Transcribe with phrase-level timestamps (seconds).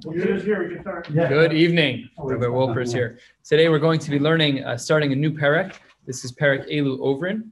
[0.00, 2.08] Good evening.
[2.18, 3.18] Rabbi Wolper is here.
[3.44, 5.74] Today we're going to be learning, uh, starting a new parak.
[6.06, 7.48] This is parak Elu Ovrin.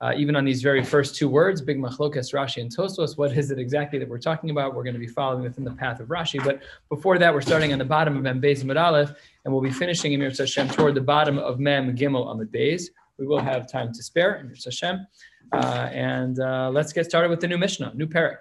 [0.00, 3.50] Uh, even on these very first two words, Big Machlokas, Rashi, and Tosfos, what is
[3.50, 4.74] it exactly that we're talking about?
[4.74, 6.42] We're going to be following within the path of Rashi.
[6.42, 9.12] But before that, we're starting on the bottom of Mem Beis Amud Aleph,
[9.44, 12.84] and we'll be finishing in Mir Hashem toward the bottom of Mem Gimel Amud Beis.
[13.18, 15.06] We will have time to spare in Mir Hashem.
[15.52, 18.36] Uh, and uh, let's get started with the new Mishnah, new parak.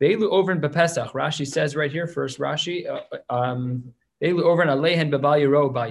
[0.00, 1.12] Veilu over in Bepesach.
[1.12, 2.38] Rashi says right here first.
[2.38, 2.86] Rashi.
[2.88, 3.00] Uh,
[3.32, 3.92] um,
[4.22, 5.90] over in Alehen bebal yiro bal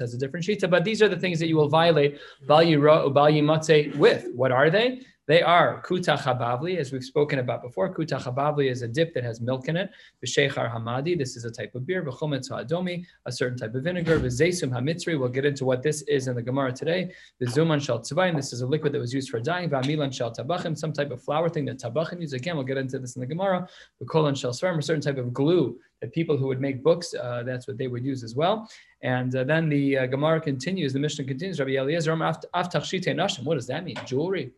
[0.00, 3.96] has a different shita, but these are the things that you will violate bal yiro
[3.96, 4.26] with.
[4.34, 5.02] What are they?
[5.26, 7.94] They are kuta chabavli, as we've spoken about before.
[7.94, 9.90] Kuta chabavli is a dip that has milk in it.
[10.22, 12.04] V'sheichar hamadi, this is a type of beer.
[12.04, 14.20] V'chometz ha'adomi, a certain type of vinegar.
[14.20, 17.10] V'zeisum hamitzri, we'll get into what this is in the Gemara today.
[17.40, 19.70] V'zuman shal tzvayim, this is a liquid that was used for dyeing.
[19.70, 22.34] V'amilan shal tabachim, some type of flour thing that tabachim use.
[22.34, 23.66] Again, we'll get into this in the Gemara.
[24.02, 27.42] V'kolan shal svarim, a certain type of glue that people who would make books, uh,
[27.46, 28.68] that's what they would use as well.
[29.00, 33.84] And uh, then the uh, Gemara continues, the Mishnah continues, Rabbi Eliezer, what does that
[33.84, 33.96] mean?
[34.04, 34.52] Jewelry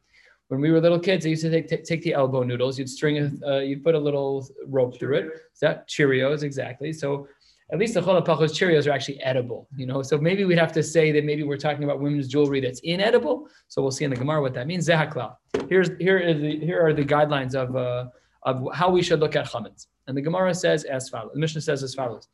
[0.48, 2.78] when we were little kids, I used to take, take the elbow noodles.
[2.78, 5.26] You'd string, a, uh, you'd put a little rope through it.
[5.52, 6.92] Is that Cheerios exactly?
[6.92, 7.26] So
[7.72, 10.02] at least the cholapachos Cheerios are actually edible, you know.
[10.02, 13.48] So maybe we'd have to say that maybe we're talking about women's jewelry that's inedible.
[13.66, 14.88] So we'll see in the Gemara what that means.
[14.88, 15.36] Zehakla.
[15.68, 18.06] Here's here is the, here are the guidelines of uh,
[18.44, 19.88] of how we should look at chametz.
[20.06, 21.32] And the Gemara says as follows.
[21.34, 22.28] The Mishnah says as follows.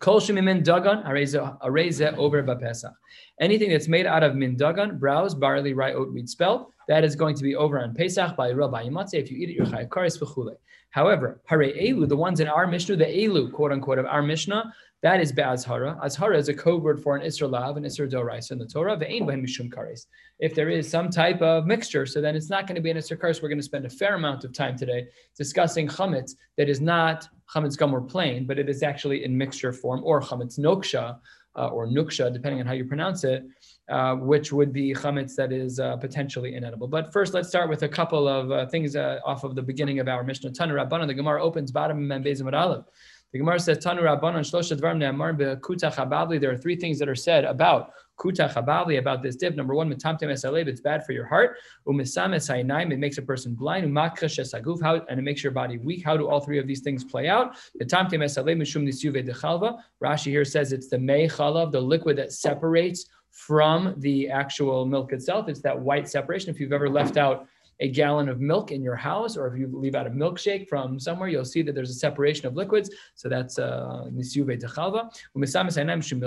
[0.00, 2.94] Dagan areze over bapesach.
[3.40, 7.14] Anything that's made out of min dagan, browse, barley, rye, oat, wheat, spelt, that is
[7.14, 9.14] going to be over on Pesach by Rabbi Yimatze.
[9.14, 10.56] If you eat it, you're chayav v'chule.
[10.90, 14.74] However, hare elu, the ones in our Mishnah, the elu, quote unquote, of our Mishnah,
[15.02, 15.98] that is be'azhara.
[16.04, 18.96] Azhara is a code word for an isra lav, an isra dorais in the Torah.
[18.96, 20.06] Ve'ein b'hem mishum kares.
[20.38, 22.98] If there is some type of mixture, so then it's not going to be an
[22.98, 23.42] isra kares.
[23.42, 27.28] We're going to spend a fair amount of time today discussing chametz that is not
[27.54, 31.18] chametz gum plain, but it is actually in mixture form, or chametz noksha,
[31.56, 33.44] uh, or nuksha, depending on how you pronounce it.
[33.88, 36.86] Uh, which would be chametz that is uh, potentially inedible.
[36.86, 39.98] But first, let's start with a couple of uh, things uh, off of the beginning
[39.98, 40.50] of our Mishnah.
[40.50, 42.84] Tanu Rabbanan, the Gemara opens bottom and Bezim Aleph.
[43.32, 46.40] The Gemara says, Tanu Rabbanan, Shlosha Dvarim Ne'amar Be'kuta Chabavli.
[46.40, 49.56] There are three things that are said about kuta chabavli, about this dip.
[49.56, 51.56] Number one, metamtem esalev, it's bad for your heart.
[51.86, 53.86] Umisam esainaim, it makes a person blind.
[53.86, 56.04] Umakresh esaguf, and it makes your body weak.
[56.04, 57.56] How do all three of these things play out?
[57.80, 59.78] Metamtem esalev mishum nisyuve dechalva.
[60.02, 65.12] Rashi here says it's the mei chalav, the liquid that separates from the actual milk
[65.12, 65.48] itself.
[65.48, 66.50] It's that white separation.
[66.50, 67.46] If you've ever left out
[67.80, 71.00] a gallon of milk in your house, or if you leave out a milkshake from
[71.00, 72.90] somewhere, you'll see that there's a separation of liquids.
[73.14, 74.64] So that's nisyuve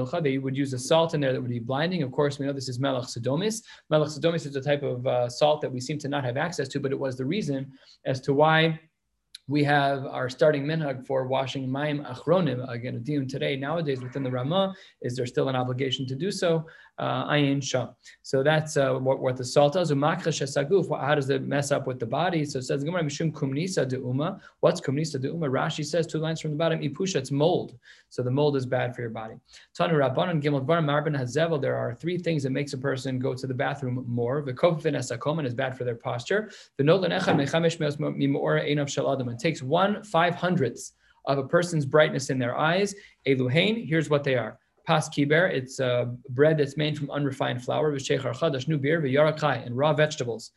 [0.08, 2.04] uh, They would use a salt in there that would be blinding.
[2.04, 3.62] Of course, we know this is melach sodomis.
[3.92, 6.68] Melach sodomis is a type of uh, salt that we seem to not have access
[6.70, 7.72] to, but it was the reason
[8.06, 8.80] as to why
[9.48, 12.68] we have our starting minhag for washing mayim achronim.
[12.70, 16.66] Again, a today, nowadays within the Ramah, is there still an obligation to do so?
[16.98, 17.90] Uh, ayin sham.
[18.22, 19.90] So that's uh, what, what the salt does.
[19.90, 22.46] How does it mess up with the body?
[22.46, 24.40] So it says, Mishum kumnisa de uma.
[24.60, 25.50] What's kumnisa de uma?
[25.50, 27.76] Rashi says two lines from the bottom, ipusha, it's mold.
[28.10, 29.36] So the mold is bad for your body.
[29.78, 31.60] Tanu Rabbanan Gimel Marban Hazevel.
[31.60, 34.44] There are three things that makes a person go to the bathroom more.
[34.44, 36.52] The esakoman is bad for their posture.
[36.78, 39.33] The nolan echad mechamesh mimora einav shaladam.
[39.34, 40.94] It takes one five hundredths
[41.26, 42.94] of a person's brightness in their eyes.
[43.28, 44.60] Eluhain, here's what they are.
[44.86, 49.66] Pas kiber, it's uh, bread that's made from unrefined flour, v'shechar chadash, new beer, v'yarakai,
[49.66, 50.52] and raw vegetables.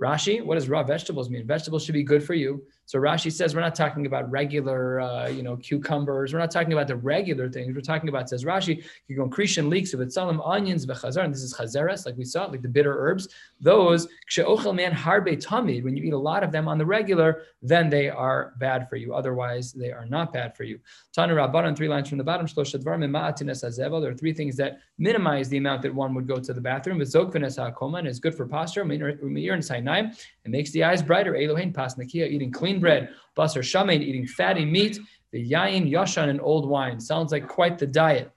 [0.00, 1.46] Rashi, what does raw vegetables mean?
[1.46, 2.64] Vegetables should be good for you.
[2.92, 6.34] So Rashi says we're not talking about regular, uh, you know, cucumbers.
[6.34, 7.74] We're not talking about the regular things.
[7.74, 11.54] We're talking about, says Rashi, you go Christian leeks itzalim, onions, v'chazar, and this is
[11.54, 13.30] chazeres, like we saw, like the bitter herbs.
[13.62, 17.44] Those, kshe'ochel man harbe tamid, when you eat a lot of them on the regular,
[17.62, 19.14] then they are bad for you.
[19.14, 20.78] Otherwise, they are not bad for you.
[21.16, 25.80] Tanu Rabbanan, three lines from the bottom, there are three things that minimize the amount
[25.80, 26.98] that one would go to the bathroom.
[26.98, 28.82] V'zokvenes is good for posture.
[28.82, 31.32] It makes the eyes brighter.
[31.32, 33.08] Elohein pas eating clean bread.
[33.36, 34.98] Basar shamein, eating fatty meat.
[35.32, 37.00] The yain yashan, and old wine.
[37.00, 38.30] Sounds like quite the diet.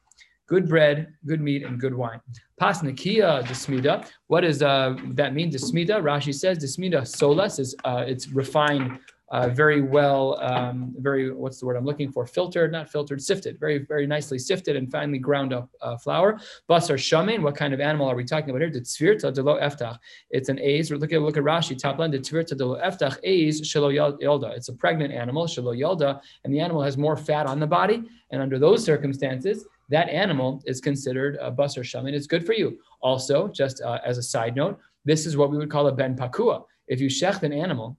[0.48, 2.22] Good bread, good meat, and good wine.
[2.58, 4.08] Pas nakia desmida.
[4.28, 5.52] What does uh, that mean?
[5.52, 6.02] Desmida.
[6.02, 9.00] Rashi says desmida solas is uh, it's refined
[9.36, 12.26] uh, very well, um, very, what's the word I'm looking for?
[12.26, 16.40] Filtered, not filtered, sifted, very, very nicely sifted and finely ground up uh, flour.
[16.70, 18.72] Basar shamin, what kind of animal are we talking about here?
[18.72, 19.98] The tzvirta delo eftach.
[20.30, 20.90] It's an A's.
[20.90, 24.56] Look at, look at Rashi, top line, the tzvirta delo eftach, A's shelo yelda.
[24.56, 28.04] It's a pregnant animal, shelo yelda, and the animal has more fat on the body.
[28.32, 32.14] And under those circumstances, that animal is considered a basar shamin.
[32.14, 32.80] It's good for you.
[33.02, 36.16] Also, just uh, as a side note, this is what we would call a ben
[36.16, 36.64] pakua.
[36.88, 37.98] If you shecht an animal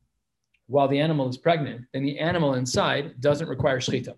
[0.66, 4.14] while the animal is pregnant, then the animal inside doesn't require shechita.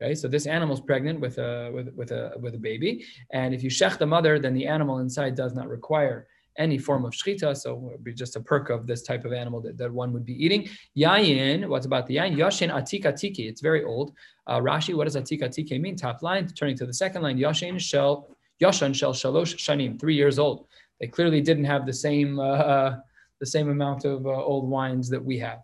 [0.00, 3.52] Okay, so this animal is pregnant with a with, with a with a baby, and
[3.52, 7.12] if you shech the mother, then the animal inside does not require any form of
[7.12, 9.92] shchita, so it would be just a perk of this type of animal that, that
[9.92, 10.68] one would be eating.
[10.96, 12.36] Yayin, what's about the yayin?
[12.36, 14.12] Yashin atik atiki, it's very old.
[14.46, 15.96] Uh, Rashi, what does atik atiki mean?
[15.96, 20.38] Top line, turning to the second line, Yashin shel Yashan shel shalosh shanim, three years
[20.38, 20.66] old.
[21.00, 22.96] They clearly didn't have the same uh,
[23.40, 25.58] the same amount of uh, old wines that we have.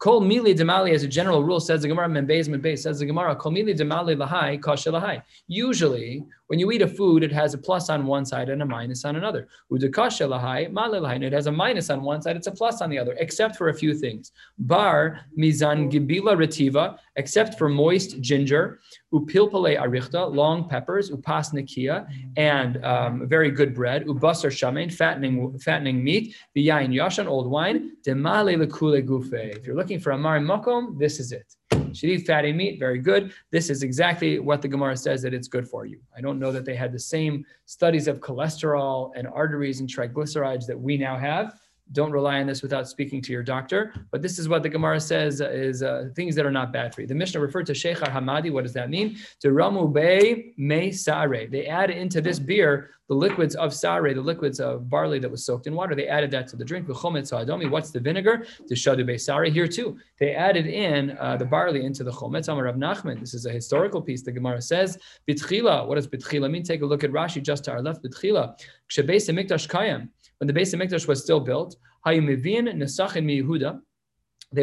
[0.00, 3.36] Kol mili demali, as a general rule, says the Gemara, membez membez, says the Gemara,
[3.36, 5.22] kol mili demali lahai, kasha lahai.
[5.46, 8.64] Usually, when you eat a food, it has a plus on one side and a
[8.64, 9.46] minus on another.
[9.70, 12.88] Udakasha lahai, mali lahai, it has a minus on one side, it's a plus on
[12.88, 14.32] the other, except for a few things.
[14.58, 18.80] Bar, mizan gibila retiva, except for moist ginger,
[19.12, 22.06] upilpale arichta, long peppers, upas nikia,
[22.38, 28.56] and um, very good bread, ubasar shamen, fattening fattening meat, yain yashan, old wine, demale
[28.56, 29.56] lekule gufe.
[29.56, 31.56] If you're looking for a Mokom, this is it.
[31.92, 33.32] Should eat fatty meat, very good.
[33.50, 35.98] This is exactly what the Gemara says that it's good for you.
[36.16, 40.66] I don't know that they had the same studies of cholesterol and arteries and triglycerides
[40.66, 41.54] that we now have
[41.92, 43.92] don't rely on this without speaking to your doctor.
[44.10, 47.00] But this is what the Gemara says is uh, things that are not bad for
[47.00, 47.06] you.
[47.06, 48.52] The Mishnah referred to Sheikh Hamadi.
[48.52, 49.16] What does that mean?
[49.40, 51.46] To Ramu Bey Me Sare.
[51.48, 55.44] They add into this beer the liquids of sare, the liquids of barley that was
[55.44, 55.96] soaked in water.
[55.96, 56.86] They added that to the drink.
[56.86, 58.46] What's the vinegar?
[58.68, 59.46] The shadu Bey Sare.
[59.46, 62.46] Here too, they added in uh, the barley into the chometz.
[62.46, 63.18] Amar Rav Nachman.
[63.18, 64.22] This is a historical piece.
[64.22, 64.96] The Gemara says
[65.28, 65.88] bitchila.
[65.88, 66.62] What does bitchila mean?
[66.62, 68.04] Take a look at Rashi just to our left.
[68.04, 68.56] Bitchila.
[68.88, 70.08] Kshebeis mikdash kayam
[70.40, 71.76] when the base of Mikdash was still built,
[72.06, 72.18] they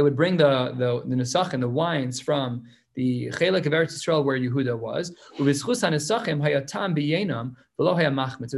[0.01, 2.63] would bring the the the nesach and the wines from
[2.95, 5.15] the Chelek of Eretz Yisrael where Yehuda was.
[5.38, 5.63] It was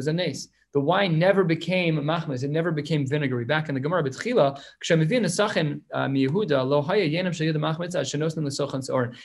[0.07, 0.47] a nace.
[0.71, 3.43] The wine never became machmas, it never became vinegary.
[3.43, 4.57] Back in the Gemara, B'tchila,
[5.93, 6.07] uh,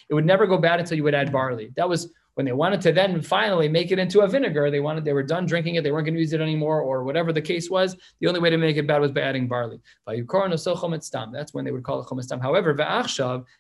[0.09, 1.71] it would never go bad until you would add barley.
[1.77, 5.05] That was when they wanted to then finally make it into a vinegar, they wanted
[5.05, 7.43] they were done drinking it, they weren't going to use it anymore, or whatever the
[7.43, 7.97] case was.
[8.21, 9.81] The only way to make it bad was by adding barley.
[10.07, 12.75] That's when they would call it chometz However,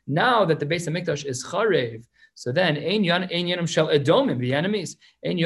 [0.06, 2.04] now that the base of mikdash is charev,
[2.36, 4.96] so then, ein the enemies.
[5.24, 5.38] Ein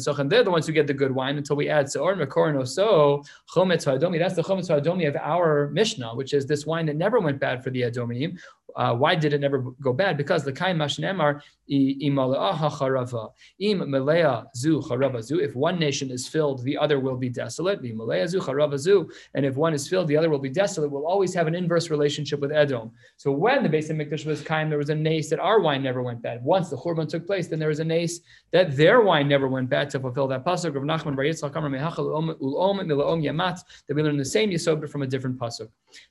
[0.00, 0.28] sochan.
[0.28, 2.04] They're the ones who get the good wine until we add so.
[2.04, 3.22] That's the
[3.54, 8.36] chometz of our Mishnah, which is this wine that never went bad for the edomiyim.
[8.76, 10.16] Uh, why did it never go bad?
[10.16, 15.40] Because the kain mashnemar charava im melea zu charava zu.
[15.40, 17.82] If one nation is filled, the other will be desolate.
[17.82, 19.10] Melea zu charava zu.
[19.34, 20.90] And if one is filled, the other will be desolate.
[20.90, 22.92] We'll always have an inverse relationship with Edom.
[23.16, 25.82] So when the base of Mikdash was kain, there was a nace that our wine
[25.82, 26.44] never went bad.
[26.44, 28.20] Once the churban took place, then there was a nace
[28.52, 31.70] that their wine never went bad to fulfill that pasuk of Nachman Bar Yitzchak Amar
[31.70, 35.68] Mehachal Ulom Milaom Yamat that we learn the same yisod but from a different pasuk.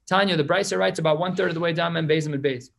[0.07, 2.71] Tanya, the Brisa writes about one third of the way down and Bezim and Bez.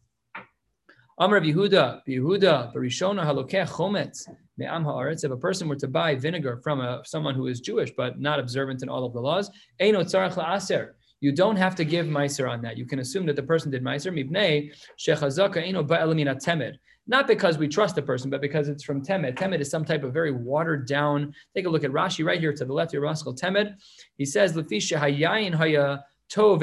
[1.19, 5.25] Amr Yehuda, Yehuda, Barishona Halokeh Chometz, Me'am Haaretz.
[5.25, 8.39] If a person were to buy vinegar from a, someone who is Jewish but not
[8.39, 9.51] observant in all of the laws,
[9.81, 10.91] Eino La'aser.
[11.21, 12.77] You don't have to give Meiser on that.
[12.77, 14.13] You can assume that the person did Meiser.
[14.13, 16.75] Mibnei Shechazaka Eino Ba'elamina Temed.
[17.07, 19.35] Not because we trust the person, but because it's from Temed.
[19.37, 21.33] Temed is some type of very watered down.
[21.55, 22.93] Take a look at Rashi right here to the left.
[22.93, 23.75] Your Rascal Temed.
[24.19, 26.59] He says, Lefisha Hayayin Haya came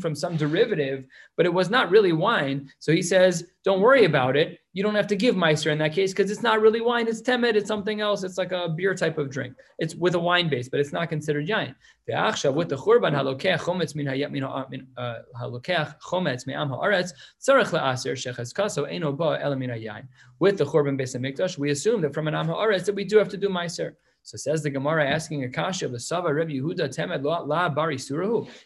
[0.00, 1.04] from some derivative,
[1.36, 2.70] but it was not really wine.
[2.78, 4.60] So he says, don't worry about it.
[4.72, 7.08] You don't have to give meiser in that case because it's not really wine.
[7.08, 7.56] It's temed.
[7.56, 8.22] It's something else.
[8.22, 9.54] It's like a beer type of drink.
[9.78, 11.74] It's with a wine base, but it's not considered yain.
[12.06, 14.66] With the churban halokech chometz min hayat min uh,
[15.40, 20.06] haaretz tzarech la'aser sheches kaso eino ba elamin yain.
[20.38, 23.04] With the churban base of mikdash, we assume that from an am haaretz that we
[23.04, 23.94] do have to do meiser.
[24.26, 27.96] So says the Gemara asking Akasha, the Sava Rebbe Yehuda Temed La Bari.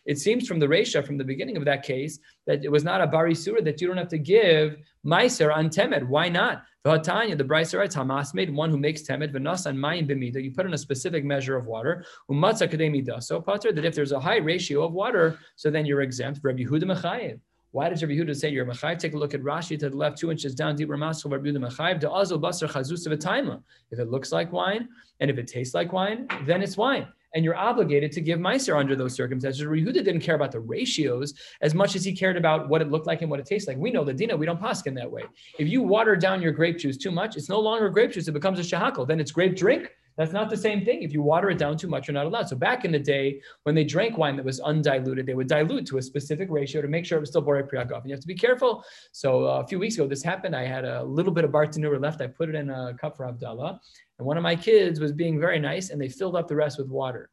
[0.06, 3.02] It seems from the Resha, from the beginning of that case, that it was not
[3.02, 6.08] a Bari Surah, that you don't have to give Meiser on Temed.
[6.08, 6.62] Why not?
[6.86, 10.64] V'hatanya, the Brisa writes, Hamas made one who makes Temed, V'nasan Mayim B'mida, you put
[10.64, 14.38] in a specific measure of water, Umatza Kademi So Pater, that if there's a high
[14.38, 16.40] ratio of water, so then you're exempt.
[16.42, 17.38] Rebbe Yehuda Mechayev.
[17.72, 18.98] Why does Rabbi Yehuda say you're Mechayiv?
[18.98, 21.70] Take a look at Rashi to the left, two inches down, deeper Maskal Rabbi Yehuda
[21.70, 22.00] Mechayiv.
[22.00, 23.62] De'azul basar chazuz of
[23.92, 24.88] If it looks like wine
[25.20, 27.06] and if it tastes like wine, then it's wine.
[27.32, 29.64] And you're obligated to give Meiser under those circumstances.
[29.64, 32.90] Rabbi Yehuda didn't care about the ratios as much as he cared about what it
[32.90, 33.76] looked like and what it tastes like.
[33.76, 35.22] We know the Dina, we don't paskin that way.
[35.56, 38.32] If you water down your grape juice too much, it's no longer grape juice, it
[38.32, 39.06] becomes a shahakal.
[39.06, 41.02] Then it's grape drink that's not the same thing.
[41.02, 42.46] If you water it down too much, you're not allowed.
[42.46, 45.86] So back in the day, when they drank wine that was undiluted, they would dilute
[45.86, 48.02] to a specific ratio to make sure it was still borei priagov.
[48.02, 48.84] And you have to be careful.
[49.12, 50.54] So uh, a few weeks ago, this happened.
[50.54, 52.20] I had a little bit of Bartenura left.
[52.20, 53.78] I put it in a cup for Havdalah.
[54.18, 56.76] And one of my kids was being very nice and they filled up the rest
[56.76, 57.30] with water.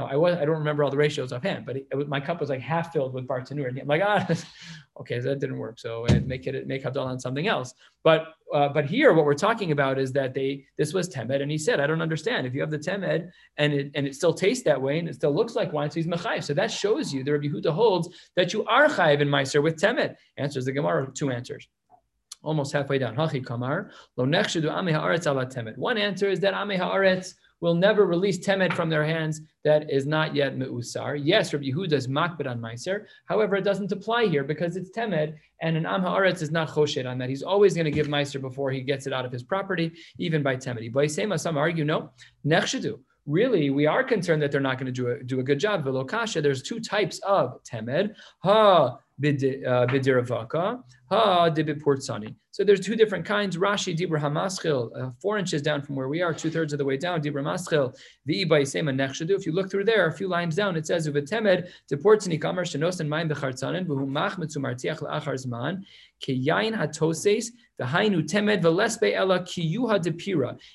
[0.00, 2.20] Now I was I don't remember all the ratios offhand, but it, it was, my
[2.20, 3.68] cup was like half filled with bartanur.
[3.68, 4.26] And I'm like, ah,
[5.00, 5.78] okay, that didn't work.
[5.78, 7.74] So I make it make Havdalah on something else.
[8.02, 11.50] But uh, but here what we're talking about is that they this was temed, and
[11.50, 13.28] he said, I don't understand if you have the temed
[13.58, 15.96] and it and it still tastes that way and it still looks like wine, so
[15.96, 16.44] he's mechayiv.
[16.44, 19.76] So that shows you the Rabbi Huda holds that you are chayiv in meiser with
[19.76, 20.14] temed.
[20.38, 21.68] Answers the Gemara two answers
[22.42, 23.14] almost halfway down.
[23.16, 23.28] One
[25.98, 30.34] answer is that ame haaretz will never release temed from their hands that is not
[30.34, 31.20] yet meusar.
[31.22, 33.04] Yes, Rabbi Yehuda is makbid on meiser.
[33.26, 37.08] However, it doesn't apply here because it's temed, and an am haaretz is not choshed
[37.08, 37.28] on that.
[37.28, 40.42] He's always going to give meiser before he gets it out of his property, even
[40.42, 40.92] by temed.
[40.92, 42.10] But some argue no
[42.46, 45.60] nechshedu really we are concerned that they're not going to do a, do a good
[45.60, 45.84] job.
[45.84, 48.14] Velokasha, there's two types of temed.
[48.42, 52.34] Ha bidiravaka, ha dibipurtsani.
[52.52, 53.56] So there's two different kinds.
[53.56, 56.84] Rashi dibra hamaschil, uh, four inches down from where we are, two thirds of the
[56.84, 57.22] way down.
[57.22, 57.96] Dibra maschil
[58.28, 59.30] v'ibaisema nechshadu.
[59.30, 63.00] If you look through there, a few lines down, it says uvetemed deportsani kamar shenos
[63.00, 65.82] and mayim bechartzanen v'hu mach mitzumartiach la'achar zman
[66.26, 67.50] keyain hatoses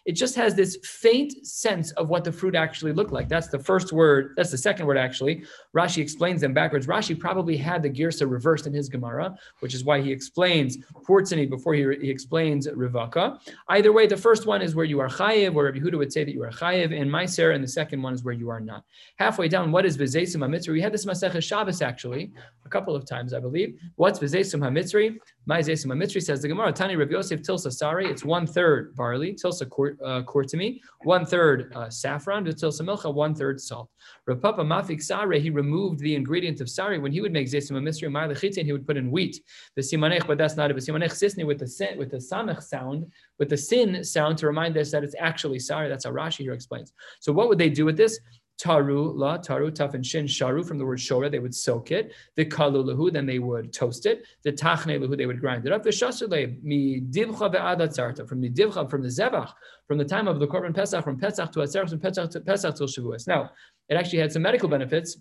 [0.05, 3.29] It just has this faint sense of what the fruit actually looked like.
[3.29, 4.33] That's the first word.
[4.35, 5.43] That's the second word actually.
[5.75, 6.87] Rashi explains them backwards.
[6.87, 11.49] Rashi probably had the girsa reversed in his Gemara, which is why he explains portzani
[11.49, 13.39] before he, he explains rivaka.
[13.69, 16.23] Either way, the first one is where you are chayiv, where Rabbi Huda would say
[16.23, 18.83] that you are chayiv in Meiser, and the second one is where you are not.
[19.17, 20.73] Halfway down, what is v'zesim hamitzri?
[20.73, 22.31] We had this Masechah Shabbos actually
[22.65, 23.77] a couple of times, I believe.
[23.95, 25.17] What's v'zesim hamitzri?
[25.45, 28.07] My zesim hamitzri says the Gemara Tani Rabbi Yosef tilsa sari.
[28.07, 33.59] It's one third barley, tilsa kortimi, uh, one third uh, saffron, tilsa milcha, one third
[33.59, 33.89] salt.
[34.27, 37.71] Rav Papa Mafik Sare, he removed the ingredient of sari when he would make zesim
[37.71, 39.41] hamitzri, and he would put in wheat.
[39.75, 40.69] The simanech, but that's not.
[40.69, 43.05] The simanech sisni with the with the samech sound,
[43.39, 45.89] with the sin sound to remind us that it's actually sari.
[45.89, 46.93] That's how Rashi here explains.
[47.19, 48.19] So what would they do with this?
[48.57, 52.13] Taru la taru taf and shin sharu from the word shora they would soak it.
[52.35, 54.25] The kalu lahu then they would toast it.
[54.43, 55.83] The tachne lahu they would grind it up.
[55.83, 59.51] The shasule mi divcha ve'adat zarta from the divcha from the zevach
[59.87, 62.75] from the time of the korban pesach from pesach to atzeres from pesach to pesach
[62.77, 63.27] till shavuos.
[63.27, 63.51] Now
[63.89, 65.17] it actually had some medical benefits.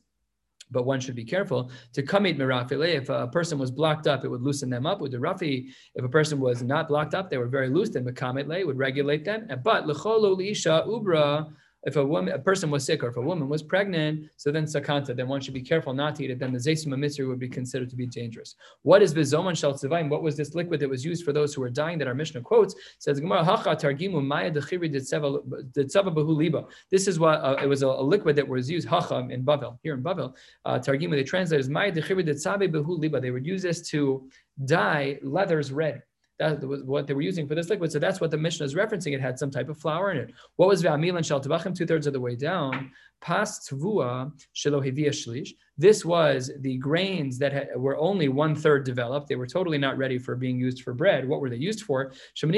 [0.70, 2.94] But one should be careful to come eat mirafile.
[2.94, 5.68] If a person was blocked up, it would loosen them up with the rafi.
[5.94, 9.24] If a person was not blocked up, they were very loose, then mekamet would regulate
[9.24, 9.46] them.
[9.62, 11.52] But lecholo isha ubra
[11.86, 14.64] if a woman, a person was sick or if a woman was pregnant, so then
[14.64, 16.38] sakanta, then one should be careful not to eat it.
[16.38, 18.56] Then the zaysim mitzri would be considered to be dangerous.
[18.82, 20.08] What is vizoman shel tzivayim?
[20.08, 22.40] What was this liquid that was used for those who were dying that our Mishnah
[22.40, 22.74] quotes?
[22.98, 24.50] Says Gemara hacha targimu maya
[26.34, 26.64] liba.
[26.90, 29.78] This is what uh, it was a, a, liquid that was used hacha in Bavel
[29.82, 30.34] here in Bavel.
[30.64, 33.20] Uh, targimu they translate as maya liba.
[33.20, 34.28] They would use this to
[34.64, 36.02] dye leathers red.
[36.44, 37.90] Uh, that was what they were using for this liquid.
[37.90, 39.14] So that's what the Mishnah is referencing.
[39.14, 40.30] It had some type of flour in it.
[40.56, 42.90] What was V'amil and Shal two thirds of the way down?
[43.22, 45.54] Pas tvua shelohivia shlish.
[45.76, 49.26] This was the grains that had, were only one third developed.
[49.28, 51.28] They were totally not ready for being used for bread.
[51.28, 52.12] What were they used for?
[52.40, 52.56] They would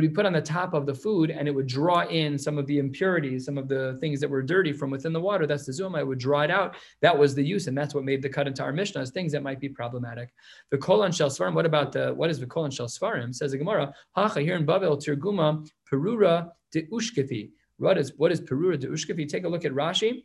[0.00, 2.66] be put on the top of the food and it would draw in some of
[2.66, 5.46] the impurities, some of the things that were dirty from within the water.
[5.46, 5.98] That's the zuma.
[5.98, 6.76] It would draw it out.
[7.02, 7.66] That was the use.
[7.66, 10.30] And that's what made the cut into our Mishnah as things that might be problematic.
[10.70, 11.52] The kolan shel svarim.
[11.52, 13.34] What about the, what is the kolan shel svarim?
[13.34, 17.50] Says the Gemara, hacha here in Babel, tirguma, perura de ushkefi.
[17.76, 19.28] What is, what is perura de ushkefi?
[19.28, 20.24] Take a look at Rashi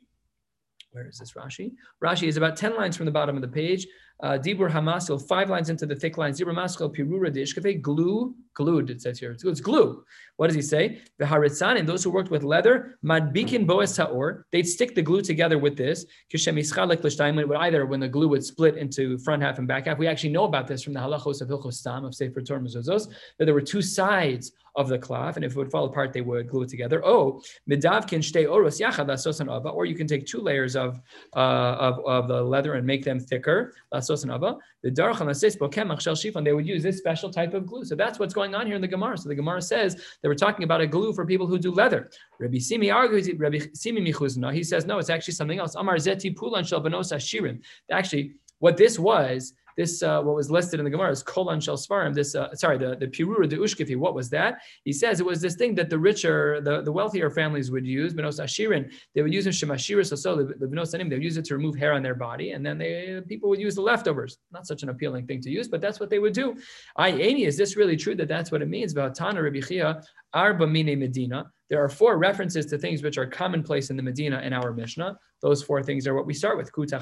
[0.94, 1.74] where is this Rashi?
[2.04, 3.88] Rashi is about 10 lines from the bottom of the page.
[4.22, 6.40] Uh, Dibur Hamasil, five lines into the thick lines.
[6.40, 9.32] Dibur Maskal, Pirura Dishkafe, glue, glued, it says here.
[9.32, 10.04] It's, glue.
[10.38, 11.02] What does he say?
[11.18, 15.22] The Haritzan, and those who worked with leather, Madbikin Boas Taor, they'd stick the glue
[15.22, 16.06] together with this.
[16.32, 19.98] would either when the glue would split into front half and back half.
[19.98, 23.10] We actually know about this from the halachos of Hilchos Stam of Sefer Torah Mezuzos,
[23.40, 26.22] that there were two sides of the cloth, and if it would fall apart, they
[26.22, 27.06] would glue it together.
[27.06, 31.00] Oh, midavkin shtei oros yachad or you can take two layers of,
[31.36, 34.58] uh, of, of the leather and make them thicker, lasosan ava.
[34.82, 37.86] The darchan lasespo kemach shel shifon, they would use this special type of glue.
[37.86, 39.18] So that's what's going on here in the Gemara.
[39.18, 42.10] So the Gemara says they were talking about a glue for people who do leather.
[42.40, 45.76] Rabbi Simi argues, Rabbi Simi michuzna, he says, no, it's actually something else.
[45.76, 47.14] Amar zeti pulan shel benos.
[47.92, 51.78] Actually, what this was this uh, what was listed in the Gemara is kolan shel
[51.78, 52.14] svarim.
[52.14, 53.96] This uh, sorry, the the pirura the ushkifi.
[53.98, 54.60] What was that?
[54.84, 58.14] He says it was this thing that the richer, the, the wealthier families would use.
[58.14, 61.10] Benos ashirin, they would use in shemashiris so the benos anim.
[61.10, 63.60] They would use it to remove hair on their body, and then they people would
[63.60, 64.38] use the leftovers.
[64.52, 66.56] Not such an appealing thing to use, but that's what they would do.
[66.96, 67.12] I
[67.44, 68.92] is this really true that that's what it means?
[68.92, 69.62] About Tana Rabbi
[70.34, 71.46] Arba Mine Medina.
[71.70, 75.18] There are four references to things which are commonplace in the Medina in our Mishnah.
[75.44, 76.72] Those four things are what we start with.
[76.72, 76.94] Those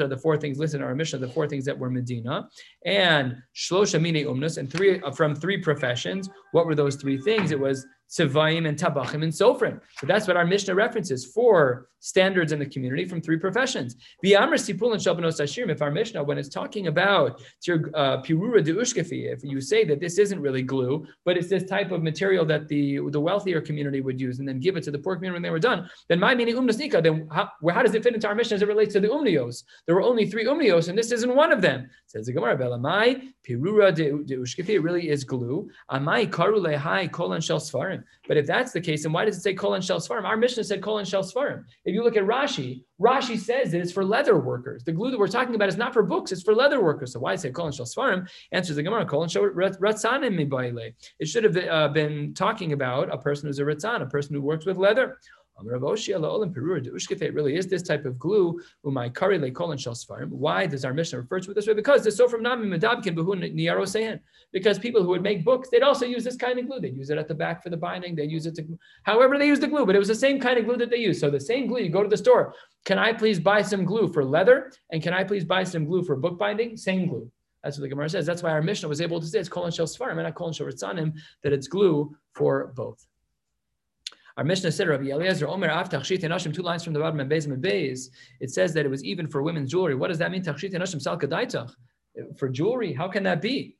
[0.00, 2.48] are the four things listed in our Mishnah, the four things that were Medina.
[2.86, 6.30] And Shlosha Mine Umnus, and three from three professions.
[6.52, 7.50] What were those three things?
[7.50, 9.80] It was Tzavayim, and Tabachim, and Sofrim.
[9.98, 13.96] So that's what our Mishnah references four standards in the community from three professions.
[14.22, 20.00] If our Mishnah, when it's talking about uh, pirura de ushkefi, if you say that
[20.00, 24.02] this isn't really glue, but it's this type of material that the, the wealthier community
[24.02, 26.20] would use and then give it to the poor community when they were done, then
[26.20, 28.92] my meaning umnasnika, then how, how, does it fit into our Mishnah as it relates
[28.92, 29.64] to the umnios?
[29.86, 31.88] There were only three umnios, and this isn't one of them.
[32.06, 35.70] Says the Gemara, Belamai, pirura de, ushkefi, it really is glue.
[35.90, 37.60] Amai karu lehai kolan shel
[37.94, 38.04] svarim.
[38.28, 40.24] But if that's the case, then why does it say kolan shel svarim?
[40.24, 41.64] Our Mishnah said kolan shel svarim.
[41.84, 44.84] If you look at Rashi, Rashi says that it's for leather workers.
[44.84, 47.12] The glue that we're talking about is not for books; it's for leather workers.
[47.12, 48.28] So why say kol and shel svarim?
[48.52, 53.18] Answers the Gemara: kol and shel ratzanim It should have uh, been talking about a
[53.18, 55.18] person who's a ratzan, a person who works with leather.
[55.56, 58.60] It really is this type of glue.
[58.82, 61.74] Why does our mission refer to it this way?
[61.74, 64.18] Because the so from Nami Medabkin Behu
[64.52, 66.80] Because people who would make books, they'd also use this kind of glue.
[66.80, 68.16] They'd use it at the back for the binding.
[68.16, 70.58] They use it to, however they use the glue, but it was the same kind
[70.58, 71.20] of glue that they use.
[71.20, 72.54] So the same glue, you go to the store.
[72.84, 74.72] Can I please buy some glue for leather?
[74.90, 76.76] And can I please buy some glue for book binding?
[76.76, 77.30] Same glue.
[77.62, 78.26] That's what the Gemara says.
[78.26, 80.52] That's why our Mishnah was able to say it's Kol Shel Svarim and not Kol
[80.52, 83.06] Shel Ritzanim, that it's glue for both.
[84.36, 87.30] Our Mishnah said, Rabbi Eliezer, Omer Av Tachshit Enashim, two lines from the bottom, and
[87.30, 88.08] Beis Beis.
[88.40, 89.94] It says that it was even for women's jewelry.
[89.94, 90.42] What does that mean?
[90.42, 91.72] Tachshit Enashim Sal Kadaitach.
[92.36, 93.76] For jewelry, how can that be?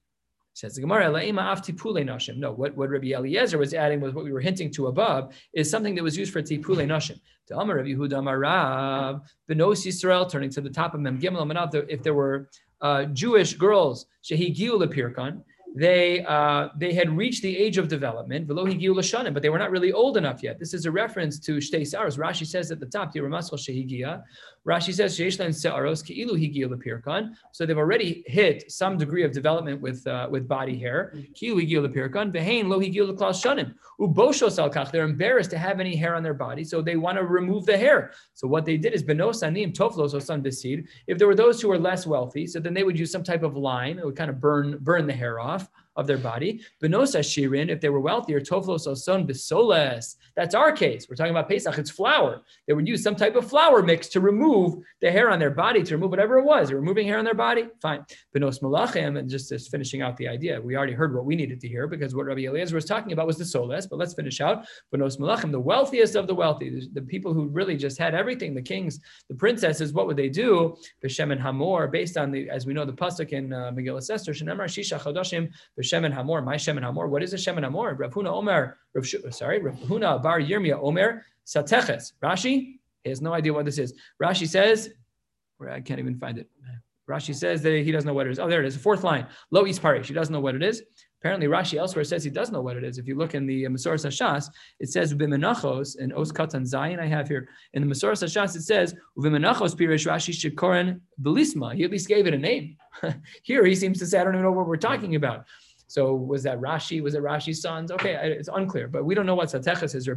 [0.53, 2.37] Says the Gemara, Af Tipule nashim.
[2.37, 5.69] No, what, what Rabbi Eliezer was adding was what we were hinting to above is
[5.69, 7.19] something that was used for tipule nashim.
[7.49, 12.05] To Amar Rabbi Yehuda Amarav, Benos Yisrael, turning to the top of Mem Gimel if
[12.05, 12.49] there were
[12.81, 15.43] uh, Jewish girls, Shehi Giul Pirkan,
[15.75, 18.55] they uh, they had reached the age of development, but
[19.43, 20.61] they were not really old enough yet.
[20.61, 22.17] This is a reference to Shtei Saros.
[22.17, 25.17] Rashi says at the top, Rashi says
[27.53, 31.13] So they've already hit some degree of development with uh, with body hair.
[34.93, 37.77] They're embarrassed to have any hair on their body, so they want to remove the
[37.77, 38.13] hair.
[38.35, 42.75] So what they did is If there were those who were less wealthy, so then
[42.75, 45.41] they would use some type of line that would kind of burn burn the hair
[45.41, 46.61] off enough of their body.
[46.83, 50.17] Benos shirin, if they were wealthier, tovlos oson besoles.
[50.37, 51.07] That's our case.
[51.09, 51.79] We're talking about Pesach.
[51.79, 52.43] It's flour.
[52.67, 55.83] They would use some type of flour mix to remove the hair on their body,
[55.85, 56.69] to remove whatever it was.
[56.69, 57.69] They're removing hair on their body.
[57.81, 58.05] Fine.
[58.35, 60.61] Benos malachim, and just, just finishing out the idea.
[60.61, 63.27] We already heard what we needed to hear because what Rabbi Eliezer was talking about
[63.27, 63.87] was the soles.
[63.87, 64.67] But let's finish out.
[64.93, 68.63] Benos malachim, the wealthiest of the wealthy, the, people who really just had everything, the
[68.63, 70.77] kings, the princesses, what would they do?
[71.05, 74.33] Beshem and Hamor, based on the, as we know, the pasuk in uh, Megillah Esther,
[74.33, 74.99] Shenemar Shisha
[75.85, 77.09] Shemen Hamor, my Shemen Hamor.
[77.09, 77.95] What is a Shemen Hamor?
[77.95, 82.13] Rav Huna Omer, Rav Sh- sorry, Rav Huna Bar Yirmiyah Omer Sateches.
[82.23, 83.95] Rashi, he has no idea what this is.
[84.23, 84.91] Rashi says,
[85.71, 86.49] I can't even find it.
[87.09, 88.39] Rashi says that he doesn't know what it is.
[88.39, 88.75] Oh, there it is.
[88.75, 89.27] The Fourth line.
[89.51, 90.07] Lo Isparish.
[90.07, 90.83] He doesn't know what it is.
[91.21, 92.99] Apparently, Rashi elsewhere says he does know what it is.
[92.99, 97.01] If you look in the uh, Masoras Hashas, it says Uvimenachos and Os Katan Zayin.
[97.01, 98.57] I have here in the Masoras Hashas.
[98.57, 101.75] It says Uvimenachos Pirish Rashi Shikoran Belisma.
[101.75, 102.77] He at least gave it a name.
[103.43, 105.47] here he seems to say, I don't even know what we're talking about.
[105.95, 107.01] So was that Rashi?
[107.01, 107.93] Was it Rashi's sons?
[107.93, 110.09] Okay, it's unclear, but we don't know what Sateches is.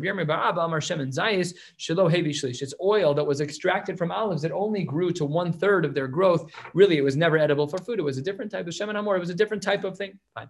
[2.09, 5.93] Hevi It's oil that was extracted from olives that only grew to one third of
[5.93, 6.49] their growth.
[6.73, 7.99] Really, it was never edible for food.
[7.99, 9.17] It was a different type of Shemin Hamor.
[9.17, 10.17] It was a different type of thing.
[10.33, 10.47] Fine.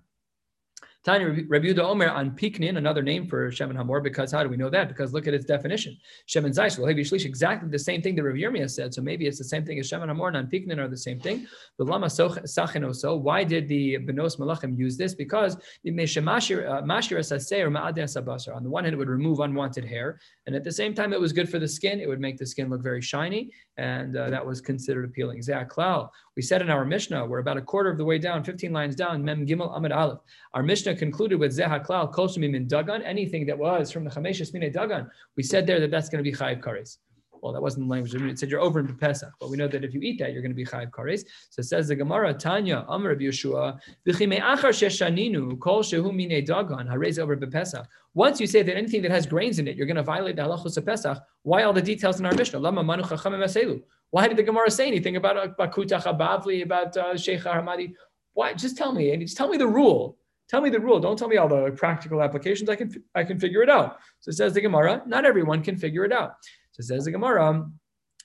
[1.08, 4.58] Tanya Rabbi Yehuda Omer on Piknin, another name for Shemin Hamor, because how do we
[4.58, 4.90] know that?
[4.90, 5.98] Because look at its definition.
[6.28, 8.94] Shemin Zayis, well, Shlish, exactly the same thing that Rabbi Yirmiyah said.
[8.94, 11.48] So maybe it's the same thing as Shemin Hamor and Piknin are the same thing.
[11.78, 15.16] But Lama Sachinoso, why did the Benos Malachim use this?
[15.16, 15.94] Because uh, on
[18.66, 21.32] the one hand, it would remove unwanted hair, and at the same time, it was
[21.32, 22.02] good for the skin.
[22.02, 25.40] It would make the skin look very shiny, and uh, that was considered appealing.
[25.40, 26.10] Klal.
[26.36, 28.96] We said in our Mishnah, we're about a quarter of the way down, 15 lines
[28.96, 30.20] down, Mem Gimel Amid Aleph.
[30.54, 34.54] Our Mishnah concluded with Zeha Klal, Kol Shemim Dagan, anything that was from the Chameshes
[34.54, 35.10] Mine Dagan.
[35.36, 36.98] We said there that that's going to be Chayiv Kares.
[37.48, 38.14] Well, that wasn't the language.
[38.14, 40.42] It said you're over in Pesach, but we know that if you eat that, you're
[40.42, 41.24] going to be chayiv kares.
[41.50, 46.92] So it says the Gemara, Tanya, Amr of Yeshua, achar sheshaninu kol shehu mine dagan,
[46.92, 47.88] harez over Pesach.
[48.14, 50.42] Once you say that anything that has grains in it, you're going to violate the
[50.42, 51.18] halachos of Pesach.
[51.44, 52.60] Why all the details in our Mishnah?
[52.60, 57.14] Lama manu chachamim Why did the Gemara say anything about uh, Bakutach Abavli, about uh,
[57.14, 57.94] Hamadi?
[58.34, 58.54] Why?
[58.56, 60.18] Just tell me, just tell me the rule.
[60.50, 61.00] Tell me the rule.
[61.00, 62.70] Don't tell me all the practical applications.
[62.70, 64.00] I can I can figure it out.
[64.20, 66.36] So it says the Gemara, not everyone can figure it out.
[66.80, 67.66] So says the Gemara,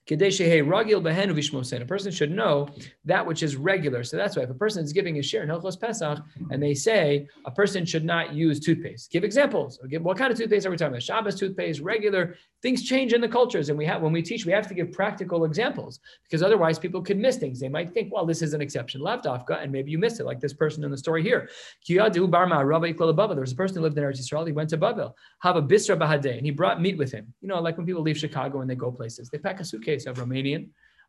[0.08, 2.68] A person should know
[3.04, 4.04] that which is regular.
[4.04, 6.18] So that's why if a person is giving a share in Hilchos Pesach
[6.50, 9.78] and they say a person should not use toothpaste, give examples.
[9.88, 11.02] Give, what kind of toothpaste are we talking about?
[11.02, 12.36] Shabbos toothpaste, regular.
[12.62, 14.92] Things change in the cultures, and we have when we teach, we have to give
[14.92, 17.58] practical examples because otherwise people could miss things.
[17.58, 20.24] They might think, well, this is an exception, left lavdafka, and maybe you missed it,
[20.24, 21.48] like this person in the story here.
[21.86, 24.46] There was a person who lived in Eretz Yisrael.
[24.46, 27.32] He went to Babel, have a bisra bahadeh, and he brought meat with him.
[27.40, 29.91] You know, like when people leave Chicago and they go places, they pack a suitcase
[29.92, 30.62] case of Romanian.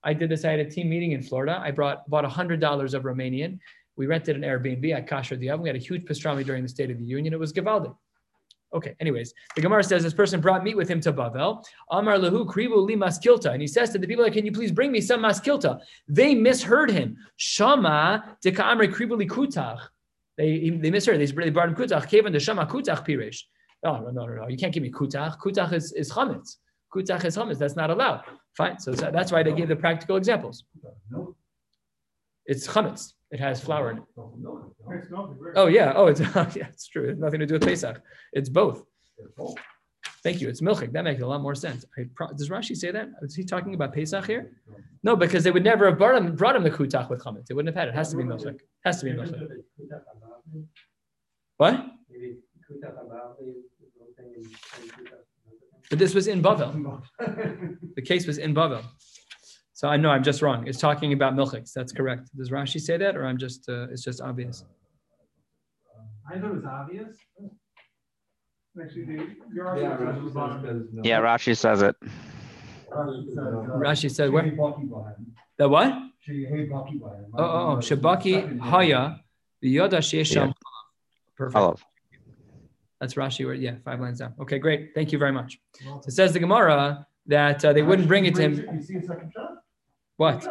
[0.04, 0.44] I did this.
[0.46, 1.56] I had a team meeting in Florida.
[1.68, 3.52] I brought bought hundred dollars of Romanian.
[3.96, 4.86] We rented an Airbnb.
[5.00, 5.64] I kashered the oven.
[5.64, 7.32] We had a huge pastrami during the State of the Union.
[7.34, 7.92] It was Givaldi.
[8.74, 11.64] Okay, anyways, the Gemara says this person brought meat with him to Bavel.
[11.92, 13.50] Amar lehu krivu li maskilta.
[13.54, 15.80] And he says to the people, can you please bring me some maskilta?
[16.08, 17.18] They misheard him.
[17.38, 19.80] Shama de ka'amre krivu li kutach.
[20.38, 21.20] They, they misheard.
[21.20, 22.10] They, brought him kutach.
[22.10, 23.44] Kevin the shama kutach pirish.
[23.86, 24.48] Oh, no, no, no, no.
[24.48, 25.38] You can't give me kutach.
[25.38, 26.58] Kutach is, is chametz.
[26.94, 27.58] Kutach is chametz.
[27.58, 28.24] That's not allowed.
[28.56, 28.80] Fine.
[28.80, 30.66] So that's why they gave the practical examples.
[32.46, 33.14] It's chametz.
[33.32, 34.04] It has flour in it.
[35.56, 35.94] Oh yeah.
[35.96, 36.20] Oh, it's
[36.56, 36.68] yeah.
[36.68, 37.10] It's true.
[37.10, 38.00] It's nothing to do with Pesach.
[38.34, 38.84] It's both.
[40.24, 40.48] Thank you.
[40.50, 40.92] It's milchik.
[40.92, 41.86] That makes a lot more sense.
[42.38, 43.10] does Rashi say that?
[43.24, 44.52] Is he talking about Pesach here?
[45.04, 47.48] No, because they would never have brought him, brought him the kutach with chametz.
[47.48, 47.92] They wouldn't have had it.
[47.92, 48.60] It has to be milchik.
[48.86, 49.48] Has to be milchik.
[51.58, 51.86] What?
[55.90, 57.02] But this was in Bavel.
[57.96, 58.84] the case was in Bavel.
[59.74, 60.68] So I know I'm just wrong.
[60.68, 61.74] It's talking about milchiks.
[61.74, 62.30] That's correct.
[62.38, 63.68] Does Rashi say that, or I'm just?
[63.68, 64.64] Uh, it's just obvious.
[66.32, 67.18] I thought it was obvious.
[68.82, 69.36] Actually,
[71.04, 71.96] yeah, Rashi says it.
[72.92, 74.46] Rashi said what?
[75.58, 75.94] The what?
[75.94, 77.76] Oh, oh, oh.
[77.78, 79.20] Shabaki Haya,
[79.62, 80.54] the Yoda Shesham.
[81.38, 81.84] Perfect.
[83.04, 83.46] That's Rashi.
[83.46, 84.34] Where, yeah, five lines down.
[84.40, 84.92] Okay, great.
[84.96, 85.60] Thank you very much.
[85.84, 88.66] So it says the Gemara that uh, they wouldn't bring it to him.
[88.74, 89.56] You see a second shot?
[90.16, 90.48] What?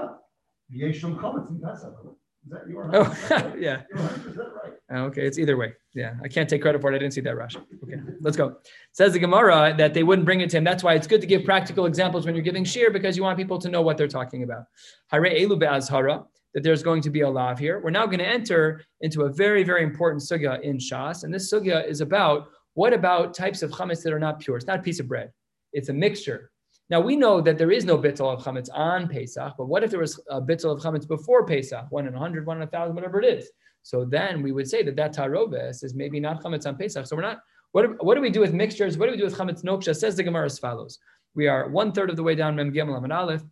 [2.93, 3.85] Oh, yeah.
[4.93, 5.73] Okay, it's either way.
[5.95, 6.97] Yeah, I can't take credit for it.
[6.97, 7.57] I didn't see that Rashi.
[7.85, 8.49] Okay, let's go.
[8.49, 8.57] It
[8.93, 10.65] says the Gemara that they wouldn't bring it to him.
[10.65, 13.39] That's why it's good to give practical examples when you're giving shir because you want
[13.39, 14.65] people to know what they're talking about.
[15.09, 17.81] Hare elu be'azhara that there's going to be a lav here.
[17.81, 21.25] We're now going to enter into a very, very important sugya in Shas.
[21.25, 24.57] And this sugya is about what about types of chametz that are not pure?
[24.57, 25.31] It's not a piece of bread,
[25.73, 26.51] it's a mixture.
[26.91, 29.91] Now we know that there is no bittul of chametz on Pesach, but what if
[29.91, 32.67] there was a bittul of chametz before Pesach, one in a hundred, one in a
[32.67, 33.51] thousand, whatever it is?
[33.83, 37.07] So then we would say that that taroves is maybe not chametz on Pesach.
[37.07, 37.41] So we're not.
[37.73, 38.99] What, what do we do with mixtures?
[38.99, 39.97] What do we do with chametz noksha?
[39.97, 40.99] Says the Gemara as follows:
[41.35, 43.43] We are one third of the way down Mem Gimel Aleph.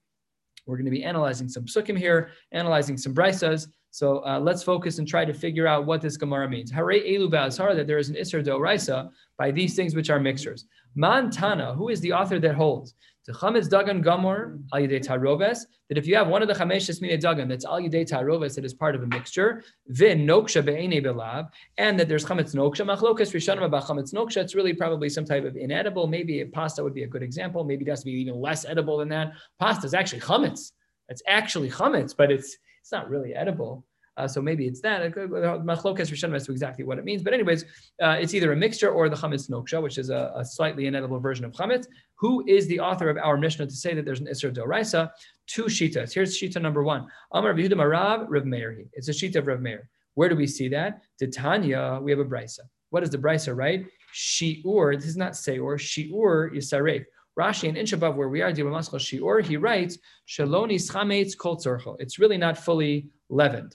[0.71, 3.67] We're going to be analyzing some psukim here, analyzing some brisas.
[3.91, 6.71] So uh, let's focus and try to figure out what this Gemara means.
[6.71, 10.67] Hare elu ba'azhar, that there is an Isser doraisa by these things which are mixtures.
[10.97, 12.95] Mantana, who is the author that holds?
[13.27, 15.67] The chametz dagan gamor al yidei taroves.
[15.89, 18.65] That if you have one of the chameshes mine dagan that's al yidei taroves that
[18.65, 23.33] is part of a mixture, vin noksha be'ene belab, and that there's chametz noksha machlokas
[23.33, 24.39] rishonim about chametz noksha.
[24.39, 26.07] It's really probably some type of inedible.
[26.07, 27.63] Maybe a pasta would be a good example.
[27.65, 29.33] Maybe it has to be even less edible than that.
[29.59, 30.73] Pasta is actually chametz.
[31.09, 32.57] It's actually chametz, but it's
[32.91, 33.85] it's not really edible.
[34.17, 35.01] Uh, so maybe it's that.
[35.15, 37.23] Machlokas Rishon as to exactly what it means.
[37.23, 37.65] But anyways,
[38.03, 41.21] uh, it's either a mixture or the chametz noksha, which is a, a, slightly inedible
[41.21, 41.87] version of chametz.
[42.17, 45.09] Who is the author of our Mishnah to say that there's an Isser Doraisa?
[45.47, 46.13] Two shitas.
[46.13, 47.07] Here's shita number one.
[47.33, 48.83] Amar Yehuda Marav Rav Meir.
[48.93, 49.89] It's a shita of Rav Meir.
[50.15, 51.03] Where do we see that?
[51.21, 52.63] Titania, we have a brisa.
[52.91, 53.87] What is the brisa, right?
[54.13, 57.05] Shi'ur, this is not Seor, Shi'ur Yisaref.
[57.41, 59.99] Rashi an inch above where we are, Shi'ur, he writes,
[60.29, 61.57] Shaloni Schametz Kol
[61.99, 63.73] It's really not fully leavened.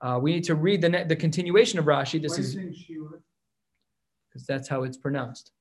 [0.00, 2.20] Uh, we need to read the, the continuation of Rashi.
[2.20, 2.56] This is
[4.28, 5.52] because that's how it's pronounced.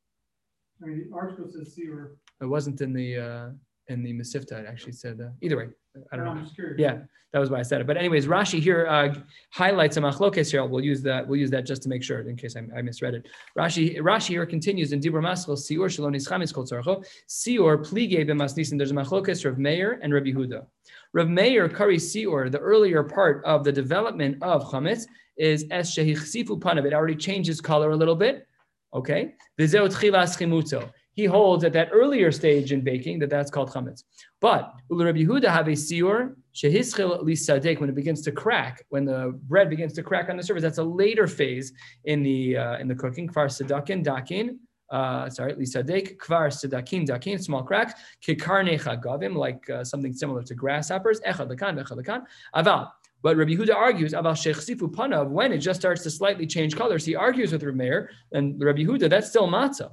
[0.81, 2.15] I mean, the article says Seor.
[2.41, 3.49] It wasn't in the uh,
[3.93, 4.53] in the Mesivta.
[4.61, 5.67] It actually said uh, either way.
[6.11, 6.39] I don't No, know.
[6.39, 6.79] I'm just curious.
[6.79, 6.99] Yeah,
[7.31, 7.87] that was why I said it.
[7.87, 9.13] But anyways, Rashi here uh,
[9.51, 10.65] highlights a machlokes here.
[10.65, 11.27] We'll use that.
[11.27, 13.27] We'll use that just to make sure, in case I, I misread it.
[13.57, 18.77] Rashi Rashi here continues in Dibur Maschel Sior Shalonis Chametz Kol Tzarcho Sior Plige B'Masnisin.
[18.77, 20.65] There's a machlokes Rav Meir and Rabbi Huda.
[21.13, 22.51] Rav Meir Kari Sior.
[22.51, 25.05] The earlier part of the development of chametz
[25.37, 26.85] is Es Shehichsifu Panav.
[26.85, 28.47] It already changes color a little bit.
[28.93, 29.33] Okay.
[29.59, 34.03] V'zeu Tchilas Chimuto he holds at that earlier stage in baking that that's called chametz.
[34.41, 39.39] But Rabbi Yehuda have a siur shehischil lisadek when it begins to crack, when the
[39.47, 40.63] bread begins to crack on the surface.
[40.63, 41.71] That's a later phase
[42.05, 43.27] in the uh, in the cooking.
[43.27, 44.59] Kvar sedakin dakin.
[44.89, 47.93] Uh, sorry, lisadek kvar sedakin dakin, small cracks.
[48.25, 51.19] Kikarne chagavim, like uh, something similar to grasshoppers.
[51.21, 52.23] Echad lekan, echad lekan.
[52.55, 52.89] Aval.
[53.21, 56.75] But Rabbi Huda argues about Sheikh Sifu Panav when it just starts to slightly change
[56.75, 57.05] colors.
[57.05, 59.91] He argues with Rabbi Meir and Rabbi Huda that's still matzah.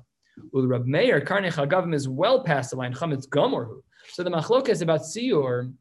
[0.53, 3.83] Well, Rab Meir Karnech Hagavim is well past the line chametz gomorhu.
[4.09, 5.73] So the machlokas about siur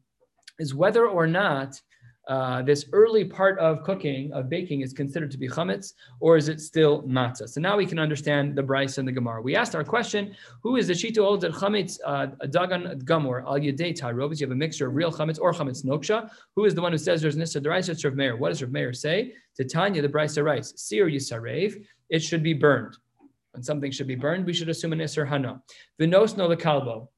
[0.58, 1.80] is whether or not
[2.28, 6.48] uh, this early part of cooking, of baking, is considered to be chametz, or is
[6.48, 7.48] it still matzah?
[7.48, 9.42] So now we can understand the Bryce and the Gemara.
[9.42, 13.58] We asked our question: Who is the shita holds that chametz uh, dagan gamor al
[13.58, 14.38] yedei tarovis?
[14.38, 16.30] You have a mixture of real chametz or chametz noksha.
[16.54, 17.90] Who is the one who says there's nissa deraisa?
[17.90, 18.36] It's Rav Meir.
[18.36, 19.34] What does Rav Meir say?
[19.56, 22.96] Titania the Bryce writes: Sir yisarev, it should be burned.
[23.52, 25.62] When something should be burned, we should assume an isser hana.
[26.00, 27.08] Vinos no kalbo.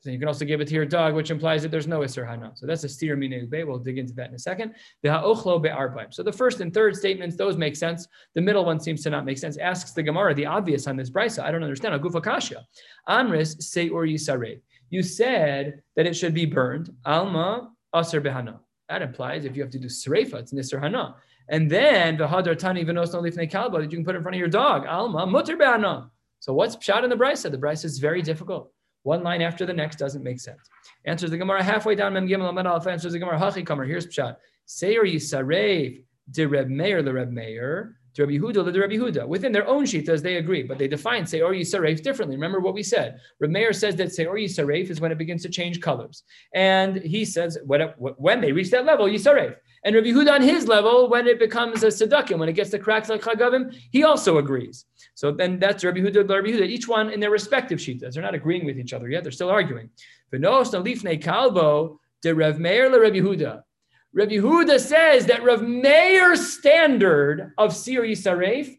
[0.00, 2.26] So you can also give it to your dog, which implies that there's no Isser
[2.26, 2.52] Hana.
[2.54, 4.74] So that's a steer mineg We'll dig into that in a second.
[5.02, 6.12] The ha'ochlo be'arbaim.
[6.12, 8.08] So the first and third statements, those make sense.
[8.34, 9.58] The middle one seems to not make sense.
[9.58, 11.42] Asks the Gemara the obvious on this brisa.
[11.42, 12.00] I don't understand.
[12.00, 12.66] Agufa kasha.
[13.08, 14.60] Amris say or yisare.
[14.88, 16.90] You said that it should be burned.
[17.04, 18.58] Alma aser behana.
[18.88, 21.14] That implies if you have to do sreifa, it's nisr hana.
[21.50, 24.36] And then the hadar tani venos no lifnei kalba that you can put in front
[24.36, 24.86] of your dog.
[24.86, 26.08] Alma mutter behana.
[26.38, 27.50] So what's shot in the brisa?
[27.50, 28.72] The brisa is very difficult.
[29.02, 30.60] One line after the next doesn't make sense.
[31.06, 32.12] Answers the Gemara halfway down.
[32.14, 33.86] Mem Gimel Amad Aleph answers the Gemara Hachi Kamer.
[33.86, 34.36] Here's Pshat.
[34.66, 39.26] Seir Yisarev de Reb Meir le Reb Meir to Rabbi Huda le Rabbi Huda.
[39.26, 42.36] Within their own shitas, they agree, but they define Seor Yisaref differently.
[42.36, 43.18] Remember what we said.
[43.40, 46.22] Reb Meir says that Seor Yisaref is when it begins to change colors,
[46.54, 49.56] and he says when they reach that level, Yisaref.
[49.82, 52.78] And Rabbi Huda on his level, when it becomes a sedukim, when it gets the
[52.78, 54.84] cracks like chagavim, he also agrees.
[55.14, 58.12] So then that's Rabbi Huda, Rabbi Huda, each one in their respective shitas.
[58.12, 59.22] They're not agreeing with each other yet.
[59.22, 59.88] They're still arguing.
[60.32, 63.62] V'nos nalifnei kalbo de Rav Meir le Rabbi Huda.
[64.12, 68.76] Rabbi Huda says that Rav Meir's standard of Siri Saref,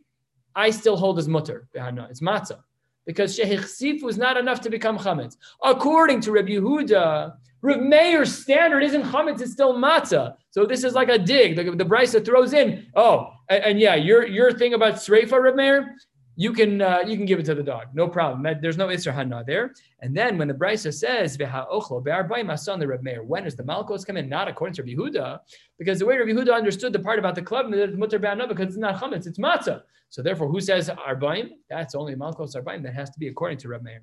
[0.55, 1.67] I still hold as mutter.
[1.73, 2.59] It's matzah.
[3.07, 5.35] Because Shehichsif was not enough to become chametz.
[5.63, 10.36] According to Rabbi Huda, Rav Meir's standard isn't chametz, it's still matzah.
[10.50, 11.56] So this is like a dig.
[11.56, 15.56] The, the Brisa throws in, oh, and, and, yeah, your, your thing about Sreifa, Rav
[15.56, 15.95] Meir,
[16.36, 18.58] you can uh, you can give it to the dog, no problem.
[18.62, 19.74] There's no Isra Hana there.
[20.00, 24.30] And then when the Brisa says the Reb Meir, when does the Malkos come in?
[24.30, 25.39] Not according to Yehuda,
[25.78, 28.67] because the way Rabbi Yehuda understood the part about the club that it's mutter because
[28.69, 29.82] it's not chametz, it's matzah.
[30.10, 31.50] So therefore, who says Arbaim?
[31.69, 32.82] That's only Malkos Arbaim.
[32.84, 34.02] That has to be according to Reb Meir.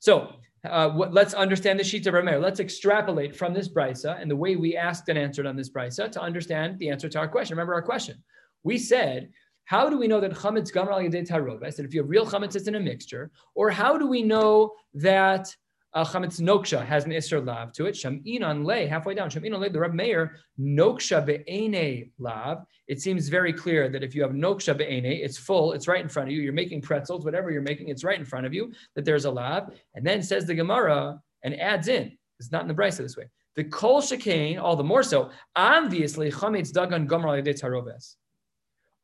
[0.00, 0.32] So
[0.68, 2.40] uh, let's understand the sheets of Rameir.
[2.40, 6.10] Let's extrapolate from this brisa and the way we asked and answered on this brisa
[6.12, 7.56] to understand the answer to our question.
[7.56, 8.22] Remember our question.
[8.62, 9.30] We said,
[9.64, 11.64] how do we know that chametz gamar al tarov?
[11.64, 13.30] I said, if you have real chametz, it's in a mixture.
[13.54, 15.54] Or how do we know that
[15.92, 17.94] uh, chametz noksha has an isser lav to it.
[17.94, 19.28] Shamin on lay halfway down.
[19.28, 22.64] Shamin on lay the Rab Meir noksha be'ene lav.
[22.86, 26.08] It seems very clear that if you have noksha be'ene, it's full, it's right in
[26.08, 26.42] front of you.
[26.42, 28.72] You're making pretzels, whatever you're making, it's right in front of you.
[28.94, 32.16] That there's a lav, and then says the Gemara and adds in.
[32.38, 33.24] It's not in the brisa this way.
[33.56, 35.30] The kol shekain, all the more so.
[35.56, 38.14] Obviously, chametz dagan gomer al taroves.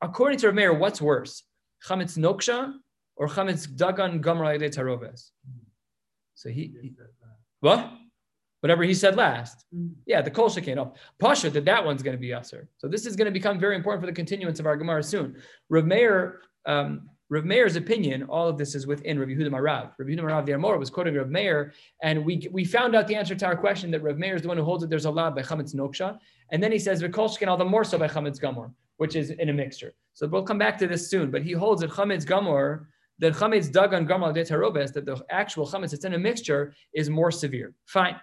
[0.01, 1.42] According to Rab Meir, what's worse,
[1.85, 2.75] chametz noksha
[3.16, 5.31] or chametz dagan gomer al taroves?
[6.37, 6.92] So he, he
[7.61, 7.90] what?
[8.61, 9.64] Whatever he said last.
[9.75, 9.92] Mm.
[10.07, 10.96] Yeah, the kol came up.
[11.18, 12.68] Pasha that that one's going to be usher.
[12.79, 15.37] So this is going to become very important for the continuance of our Gemara soon.
[15.68, 19.92] Rav Meir, um, Rav Meir's opinion, all of this is within Rav Yehuda Marav.
[19.99, 21.72] Rav Yehuda Marav the Amor was quoting Rav Meir,
[22.03, 24.49] and we, we found out the answer to our question that Rav Meir is the
[24.49, 26.18] one who holds that there's a law by Chametz Noksha,
[26.51, 29.49] and then he says V'kolshkin all the more so by Chametz Gamor, which is in
[29.49, 29.94] a mixture.
[30.14, 32.87] So we'll come back to this soon, but he holds that Chametz Gamor
[33.19, 37.09] that chametz dagan gamal de tarobes, that the actual chametz that's in a mixture is
[37.09, 37.73] more severe.
[37.87, 38.17] Fine.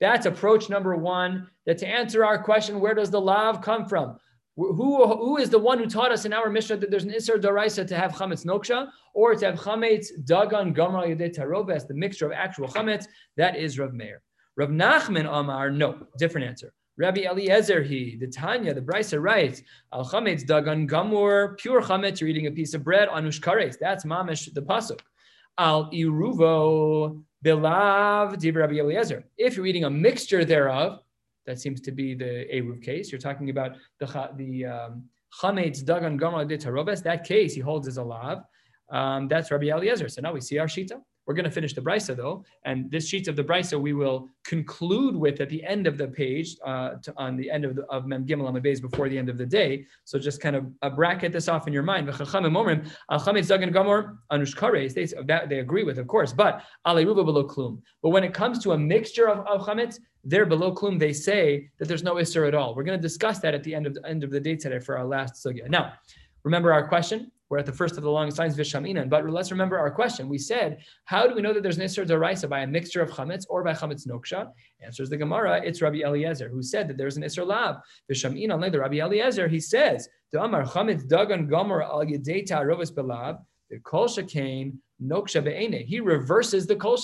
[0.00, 1.48] That's approach number one.
[1.66, 4.18] That to answer our question, where does the lav come from?
[4.56, 7.40] Who, who is the one who taught us in our Mishnah that there's an Isser
[7.40, 12.26] Daraisa to have Chametz Noksha or to have Chametz Dagan Gamra Yedei Tarobes, the mixture
[12.26, 13.06] of actual Chametz?
[13.36, 14.20] That is Rav Meir.
[14.56, 16.74] Rav Nachman Amar, no, different answer.
[17.00, 22.28] Rabbi Eliezer, he, the Tanya, the Brisa writes, Al chametz dagan gamur, pure chametz, you're
[22.28, 23.78] eating a piece of bread, anush kares.
[23.80, 25.00] That's mamish, the pasuk.
[25.56, 29.24] Al iruvo bilav div Rabbi Eliezer.
[29.38, 31.00] If you're eating a mixture thereof,
[31.46, 33.10] that seems to be the Eruv case.
[33.10, 35.04] You're talking about the the um,
[35.40, 37.02] chametz dagan gamur de tarobes.
[37.02, 38.44] That case he holds as a lav.
[38.90, 40.10] Um, that's Rabbi Eliezer.
[40.10, 41.00] So now we see our shita.
[41.30, 44.28] We're going to finish the brisa though, and this sheet of the brisa we will
[44.42, 47.84] conclude with at the end of the page, uh, to, on the end of the,
[47.84, 49.86] of Mem Gimel Amid before the end of the day.
[50.04, 52.08] So just kind of uh, bracket this off in your mind.
[52.08, 52.18] That
[55.48, 57.78] they agree with, of course, but below.
[58.02, 60.98] But when it comes to a mixture of, of chametz, they're below klum.
[60.98, 62.74] They say that there's no isser at all.
[62.74, 64.80] We're going to discuss that at the end of the end of the day today
[64.80, 65.70] for our last sugya.
[65.70, 65.92] Now,
[66.42, 69.10] remember our question we're at the first of the long signs, Vishaminan.
[69.10, 70.28] But let's remember our question.
[70.28, 73.44] We said, how do we know that there's Nisr Daraisa by a mixture of chametz
[73.48, 74.52] or by chametz noksha?
[74.80, 77.78] Answers the Gemara, it's Rabbi Eliezer who said that there's an Isser Lab.
[78.10, 83.38] Vishaminan, like the Rabbi Eliezer, he says, Amar chametz dagan gomer al yedeita rovis belab.
[83.68, 85.84] The kol shekain noksha be'ene.
[85.84, 86.96] He reverses the kol.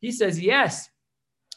[0.00, 0.90] He says, yes,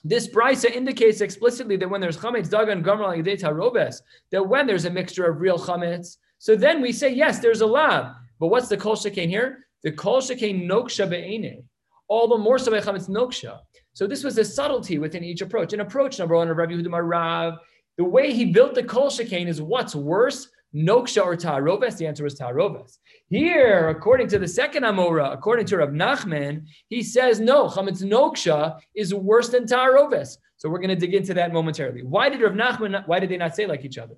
[0.06, 4.86] this brisa indicates explicitly that when there's chametz dagan gamral yedei tarobes, that when there's
[4.86, 8.08] a mixture of real chametz, so then we say yes, there's a lab.
[8.38, 9.66] But what's the kol shekain here?
[9.84, 11.64] The kol shekain noksha be'ene.
[12.10, 13.60] All the more so chametz noksha.
[13.94, 15.72] So this was a subtlety within each approach.
[15.72, 17.60] An approach number one of Rabbi Yehuda Rav,
[17.96, 21.96] the way he built the kol shekain is what's worse, noksha or ta'aroves?
[21.96, 23.00] The answer was ta'aroves.
[23.30, 28.80] Here, according to the second Amora, according to Rav Nachman, he says no, chametz noksha
[28.96, 30.38] is worse than ta'aroves.
[30.58, 32.04] So we're going to dig into that momentarily.
[32.04, 33.06] Why did Rav Nachman?
[33.06, 34.16] Why did they not say like each other?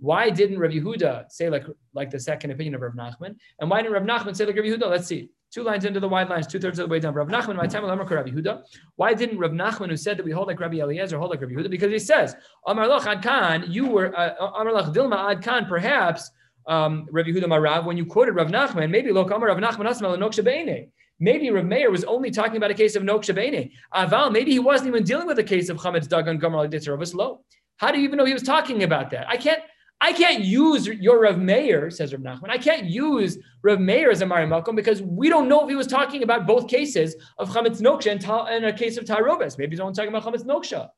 [0.00, 3.36] Why didn't Rav Yehuda say like like the second opinion of Rav Nachman?
[3.58, 4.88] And why didn't Rav Nachman say like Rav Yehuda?
[4.88, 5.30] Let's see.
[5.52, 7.12] Two lines into the wide lines, two thirds of the way down.
[7.12, 8.62] Rav Nachman, my time, Rabbi Yehuda.
[8.96, 11.52] Why didn't Rav Nachman, who said that we hold like Rabbi Eliezer, hold like Rabbi
[11.52, 11.68] Yehuda?
[11.68, 12.34] Because he says,
[12.66, 16.30] Amar Lach Ad Khan, you were uh, Amar Lach Dilma Ad Khan, perhaps
[16.66, 20.08] um, Rabbi Yehuda Marav, when you quoted Rav Nachman, maybe Lok Amar Rav Nachman Asma
[20.16, 20.88] Noksha Beine.
[21.20, 23.72] Maybe Rav Meir was only talking about a case of Noksha Beine.
[23.94, 27.40] Aval, maybe he wasn't even dealing with a case of Chametz Dagan Gomer Al Lo.
[27.76, 29.28] How do you even know he was talking about that?
[29.28, 29.60] I can't.
[30.04, 32.50] I can't use your Rav Meir, says Rav Nachman.
[32.50, 35.76] I can't use Rav Meir as a Mari Makom because we don't know if he
[35.76, 39.56] was talking about both cases of Chametz Noksha and, ta- and a case of Tarobes.
[39.56, 40.88] Maybe he's only talking about Chametz Noksha.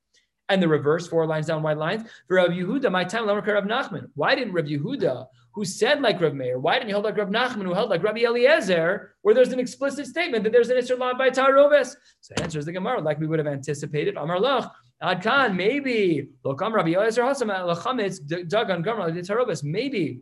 [0.48, 2.08] And the reverse, four lines down, white lines.
[2.28, 4.08] For Rav Yehuda, my time, Rav Nachman.
[4.14, 7.28] Why didn't Rav Yehuda, who said like Rav Meir, why didn't he hold like Rav
[7.28, 10.98] Nachman, who held like Rabbi Eliezer, where there's an explicit statement that there's an Isser
[10.98, 11.94] by Tarobes?
[12.22, 14.16] So the answer is the Gemara, like we would have anticipated.
[14.16, 14.70] Amar Lach,
[15.02, 16.28] Ad Khan, maybe.
[16.44, 19.62] Lokam Rabbi Eliezer Hasam Lachametz Dagan Gamra Tarobes.
[19.62, 20.20] Maybe.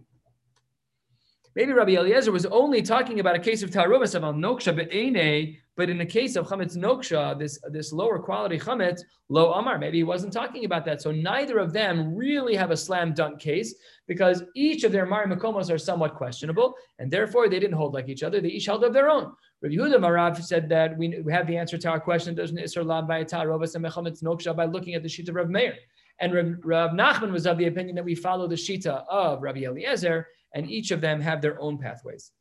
[1.54, 5.58] Maybe Rabbi Eliezer was only talking about a case of Tarobes of Al Noksha Be'ene,
[5.76, 9.98] but in the case of Chametz Noksha, this, this lower quality Chametz, Lo Amar, maybe
[9.98, 11.02] he wasn't talking about that.
[11.02, 13.74] So neither of them really have a slam dunk case
[14.08, 18.08] because each of their Mari Makomos are somewhat questionable, and therefore they didn't hold like
[18.08, 18.40] each other.
[18.40, 19.32] They each held of their own.
[19.60, 23.06] Rabbi Yehuda Marav said that we, we have the answer to our question, doesn't Lab
[23.06, 25.74] by Tarobes and Mechametz Noksha by looking at the sheet of Rav Meir.
[26.18, 29.64] And Rav, Rav Nachman was of the opinion that we follow the Shita of Rabbi
[29.64, 32.32] Eliezer, and each of them have their own pathways.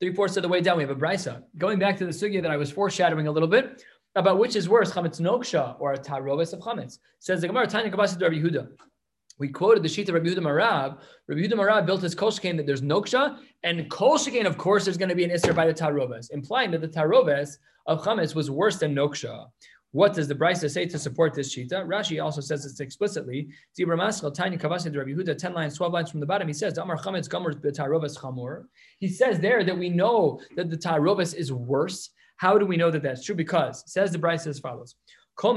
[0.00, 1.42] Three fourths of the way down, we have a brisa.
[1.56, 3.82] Going back to the sugya that I was foreshadowing a little bit
[4.14, 6.98] about which is worse, chametz noksha or a tarobes of chametz.
[7.18, 8.68] Says the Gemara, Tanya Kabbasid Rabbi Yehuda.
[9.38, 10.98] We quoted the sheet of Rabbi Yehuda Marab.
[11.28, 15.08] Rabbi Yehuda Marab built his kol that there's noksha, and kol of course, there's going
[15.08, 18.78] to be an isser by the tarobes, implying that the tarobes of chametz was worse
[18.78, 19.46] than noksha.
[19.92, 21.86] What does the Brisa say to support this shita?
[21.86, 23.48] Rashi also says this explicitly.
[23.78, 26.48] tiny kavasin Rabbi Yehuda, 10 lines, 12 lines from the bottom.
[26.48, 28.64] He says, Amar chametz gomer b'tarovas chamor.
[28.98, 32.10] He says there that we know that the tarovas is worse.
[32.36, 33.34] How do we know that that's true?
[33.34, 34.96] Because says the Brisa as follows.
[35.38, 35.52] The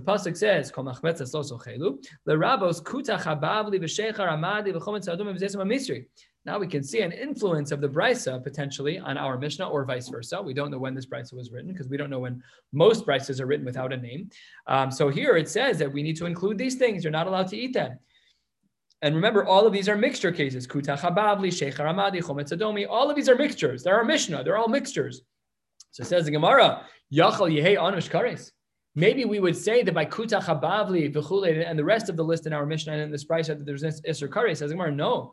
[0.00, 2.02] pasuk says, Kol machmetzes lo sochelu.
[2.26, 6.06] Lerabos kuta chabavli v'shechar amadi v'chometz adum v'zesem misri.
[6.44, 10.08] Now we can see an influence of the brisa potentially on our Mishnah or vice
[10.08, 10.42] versa.
[10.42, 13.40] We don't know when this brisa was written because we don't know when most brisas
[13.40, 14.28] are written without a name.
[14.66, 17.04] Um, so here it says that we need to include these things.
[17.04, 17.98] You're not allowed to eat them.
[19.02, 20.66] And remember, all of these are mixture cases.
[20.66, 22.86] Kuta chabavli, sheikh haramadi, chometz adomi.
[22.88, 23.82] All of these are mixtures.
[23.82, 24.42] They're our Mishnah.
[24.42, 25.22] They're all mixtures.
[25.90, 28.50] So it says the Gemara, yachal yehei anush kares.
[28.94, 31.06] Maybe we would say that by kuta chabavli,
[31.68, 33.82] and the rest of the list in our Mishnah and in this brisa that there's
[33.82, 34.58] isser kares.
[34.58, 35.32] Says the Gemara, no.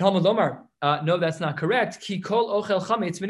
[0.00, 2.00] Talmud Lomar, uh, no, that's not correct.
[2.00, 3.20] Ki kol ochel chametz.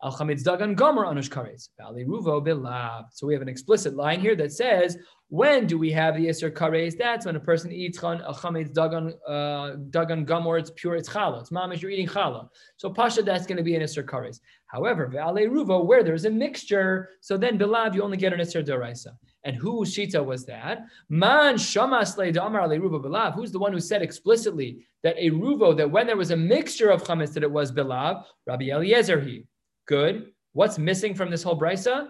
[0.00, 1.70] Al chametz dagan gomer anush kares.
[1.76, 3.06] Vali ruvo bilab.
[3.10, 4.96] So we have an explicit line here that says,
[5.28, 6.96] when do we have the Isser Kares?
[6.96, 11.08] That's when a person eats chan, a chametz dagan, uh, dagan gomor, it's pure, it's
[11.08, 11.40] challah.
[11.40, 12.48] It's mamish, you're eating challah.
[12.76, 14.38] So pasha, that's going to be an Isser Kares.
[14.66, 18.64] However, ve'ale ruvo, where there's a mixture, so then bilav, you only get an Isser
[18.64, 19.08] Daraisa.
[19.44, 20.84] And who shita was that?
[21.08, 23.34] Man shamas damar ale ruvo bilav.
[23.34, 26.90] Who's the one who said explicitly that a ruvo, that when there was a mixture
[26.90, 28.24] of chametz, that it was bilav?
[28.46, 29.44] Rabbi Eliezer he.
[29.86, 30.32] Good.
[30.52, 32.08] What's missing from this whole brisa?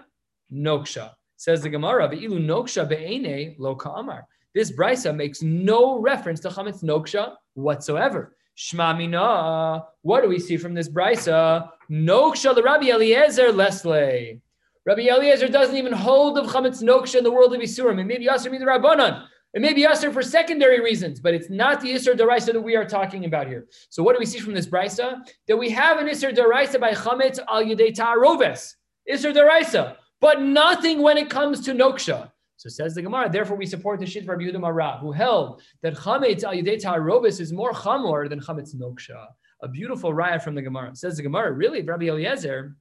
[0.53, 1.13] Noksha.
[1.37, 6.83] Says the Gemara, "Ve'ilu noksha be'ene lo ka'amar." This brisa makes no reference to chametz
[6.83, 8.35] noksha whatsoever.
[8.57, 9.85] Shma mina.
[10.03, 11.71] What do we see from this brisa?
[11.91, 14.41] Noksha the Rabbi Eliezer Leslie.
[14.89, 18.01] Rabbi Eliezer doesn't even hold of chametz noksha in the world of Isurim.
[18.01, 19.23] It may be Yasser the Rabbanon.
[19.53, 22.75] It may be Yasser for secondary reasons, but it's not the Isser Daraisa that we
[22.75, 23.67] are talking about here.
[23.91, 25.21] So what do we see from this brisa?
[25.47, 28.77] That we have an Isser Daraisa by chametz al yedei ta'aroves.
[29.13, 32.33] Isser Daraisa but nothing when it comes to Noksha.
[32.57, 36.45] So says the Gemara, therefore we support the Shit Rabbi Yehuda who held that Chametz
[36.45, 39.27] al Yidei Ta'arobis is more Chamor than Chametz Noksha.
[39.63, 40.97] A beautiful riot from the Gemara.
[40.97, 42.75] Says the Gemara, really, Rabbi Eliezer,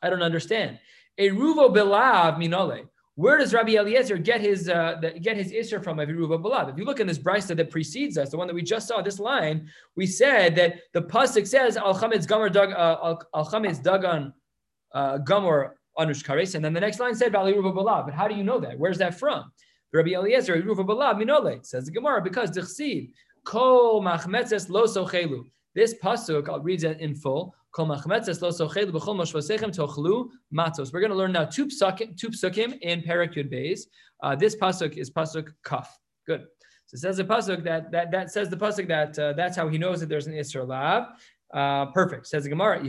[0.00, 0.78] I don't understand.
[1.18, 2.86] A Ruvo Belav Minole.
[3.14, 6.70] Where does Rabbi Eliezer get his uh, the, get his isser from Aviruva Balav?
[6.70, 9.02] If you look in this brisa that precedes us, the one that we just saw,
[9.02, 13.82] this line, we said that the pasuk says Al Chametz Gamar Dag uh, Al Chametz
[13.82, 14.32] Dagan
[14.94, 18.06] uh, Gamor Anush Kares, and then the next line said Aviruva Balav.
[18.06, 18.78] But how do you know that?
[18.78, 19.52] Where's that from?
[19.92, 23.10] Rabbi Eliezer Aviruva Balav Minole says the Gemara because Dichsid
[23.44, 25.44] Kol Machmetzes Lo Sochelu.
[25.74, 27.54] This pasuk, I'll read it in full.
[27.76, 27.98] We're going
[31.10, 33.80] to learn now two psukim, two psukim in Perak Yud Beis.
[34.22, 35.98] Uh, this pasuk is pasuk kaf.
[36.26, 36.44] Good.
[36.86, 39.68] So it says the pasuk that that that says the pasuk that uh, that's how
[39.68, 41.04] he knows that there's an isra lab.
[41.52, 42.26] Uh, perfect.
[42.26, 42.82] Says the Gemara.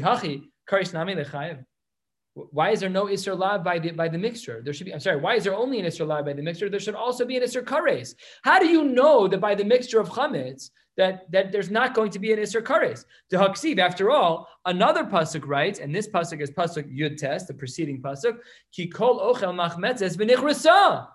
[2.36, 4.62] Why is there no Isser Lav by the by the mixture?
[4.64, 4.94] There should be.
[4.94, 5.18] I'm sorry.
[5.18, 6.68] Why is there only an Isser Lav by the mixture?
[6.68, 8.16] There should also be an Isser Kares.
[8.44, 12.10] How do you know that by the mixture of chametz that that there's not going
[12.10, 13.06] to be an Isser Kares?
[13.30, 17.54] To Haksiv, after all, another pasuk writes, and this pasuk is pasuk Yud Tes, the
[17.54, 18.40] preceding pasuk.
[18.72, 21.08] Ki kol ochel machmetzes v'nichrasa.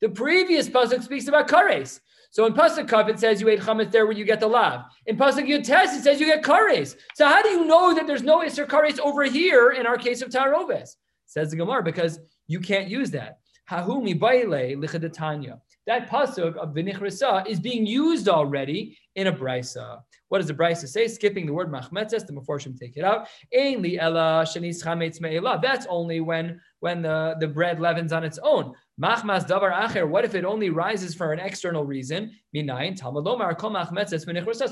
[0.00, 2.00] The previous pasuk speaks about Kares.
[2.36, 4.82] So in Pasuk Kav, it says you ate chametz there where you get the lav.
[5.06, 6.94] In Pasuk Yutes, it says you get kares.
[7.14, 10.20] So how do you know that there's no iser kares over here in our case
[10.20, 10.96] of taroves?
[11.24, 13.38] Says the Gemara because you can't use that.
[13.70, 15.60] Hahumi baile lichadatanya.
[15.86, 20.00] That pasuk of v'nichrisa is being used already in a brisa.
[20.28, 21.08] What does the brisa say?
[21.08, 23.28] Skipping the word machmetzes, the maforshim take it out.
[23.56, 25.58] Ainli ella shanis chametz me'ela.
[25.62, 28.74] That's only when when the, the bread leavens on its own.
[29.00, 30.08] Machmas davar acher.
[30.08, 32.32] What if it only rises for an external reason?
[32.54, 34.20] Minayin talmud lomar kol machmetzes.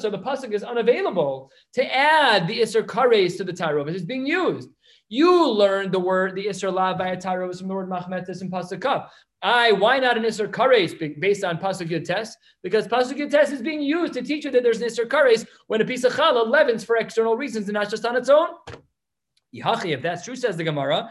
[0.00, 3.88] So the pasuk is unavailable to add the iser kares to the tarov.
[3.88, 4.68] It is being used.
[5.08, 8.50] You learned the word, the Isser Lav by a Taros from the word Machmetis and
[8.50, 9.06] Pasuk
[9.42, 13.82] I, why not an Isser Kares based on Pasuk Yud Because Pasuk Yud is being
[13.82, 16.82] used to teach you that there's an Isser Kares when a piece of challah leavens
[16.82, 18.48] for external reasons and not just on its own.
[19.54, 21.10] If that's true, says the Gemara,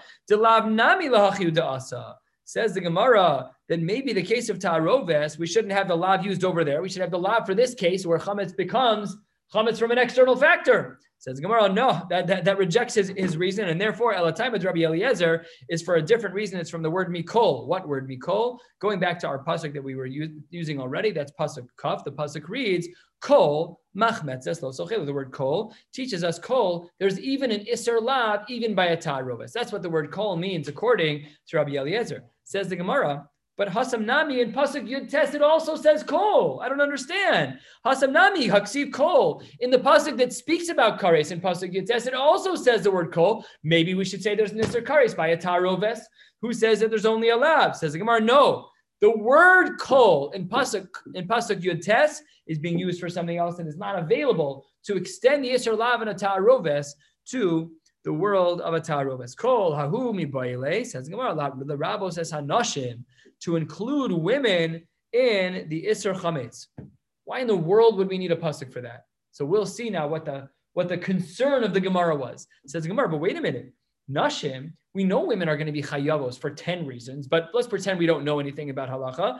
[2.45, 6.43] Says the Gemara, then maybe the case of Ta'aroves, we shouldn't have the lav used
[6.43, 6.81] over there.
[6.81, 9.15] We should have the lav for this case where chametz becomes
[9.53, 10.99] chametz from an external factor.
[11.19, 15.45] Says Gemara, no, that, that, that rejects his, his reason, and therefore Elatime Rabbi Eliezer
[15.69, 16.59] is for a different reason.
[16.59, 17.65] It's from the word mikol.
[17.65, 18.57] What word mikol?
[18.79, 22.03] Going back to our pasuk that we were u- using already, that's pasuk kaf.
[22.03, 22.89] The pasuk reads
[23.23, 25.05] kol machmetzes lo sochelu.
[25.05, 26.89] The word kol teaches us kol.
[26.99, 29.53] There's even an iser lav even by a ta'arovis.
[29.53, 32.23] That's what the word kol means according to Rabbi Eliezer.
[32.43, 36.59] Says the Gemara, but Hasam Nami in Pasuk Yud Tes, it also says Kol.
[36.63, 37.59] I don't understand.
[37.85, 39.43] Hasam Nami, Haksiv Kol.
[39.59, 42.91] In the Pasuk that speaks about Kares in Pasuk Yud Tes, it also says the
[42.91, 43.45] word Kol.
[43.63, 45.99] Maybe we should say there's an Nisr Kares by a Taroves.
[46.41, 47.75] Who says that there's only a lab?
[47.75, 48.69] Says the Gemara, no.
[49.03, 53.59] The word Kol in Pasuk, in Pasuk Yud Tes is being used for something else
[53.59, 56.87] and is not available to extend the Isra Lav and a Taroves
[57.25, 57.69] to
[58.05, 59.35] the world of a Taroves.
[59.35, 61.35] Kol Hahu Mi says Gemara,
[61.65, 63.03] the Rabbo says Hanoshim
[63.41, 66.67] to include women in the Isser Chametz.
[67.25, 69.03] Why in the world would we need a pasuk for that?
[69.31, 72.47] So we'll see now what the what the concern of the Gemara was.
[72.67, 73.73] Says Gemara, but wait a minute.
[74.09, 77.99] Nashim, we know women are going to be chayavos for 10 reasons, but let's pretend
[77.99, 79.39] we don't know anything about halacha.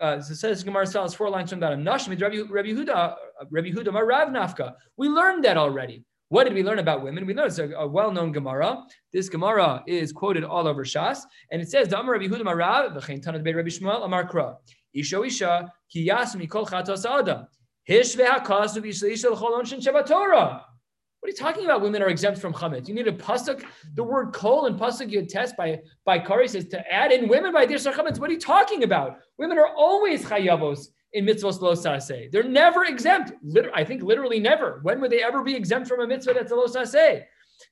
[0.00, 1.72] Uh, it says Gemara tells four lines from that.
[1.78, 3.14] Nashim, Rabbi, Rabbi Huda,
[3.50, 4.74] Rabbi Huda, Marav Nafka.
[4.96, 6.04] We learned that already.
[6.28, 7.26] What did we learn about women?
[7.26, 8.82] We learned it's a, a well-known Gemara.
[9.12, 11.20] This Gemara is quoted all over Shas,
[11.52, 14.56] and it says, "Damar Rabbi Huda Marav v'chein tanad Rabbi Shmuel Amar Kra
[14.96, 17.46] Isho Isha ki yas mikol chatos adam
[17.84, 20.64] hish ve'hakas v'yishleish l'cholon shin Torah."
[21.24, 21.80] What are you talking about?
[21.80, 22.86] Women are exempt from chametz.
[22.86, 23.64] You need a pasuk.
[23.94, 27.50] The word kol and pasuk you test by by Kari says to add in women
[27.50, 28.18] by dir chametz.
[28.18, 29.20] What are you talking about?
[29.38, 32.30] Women are always chayavos in mitzvahs lo saseh.
[32.30, 33.32] They're never exempt.
[33.42, 34.80] Liter- I think literally never.
[34.82, 37.22] When would they ever be exempt from a mitzvah that's a lo saseh?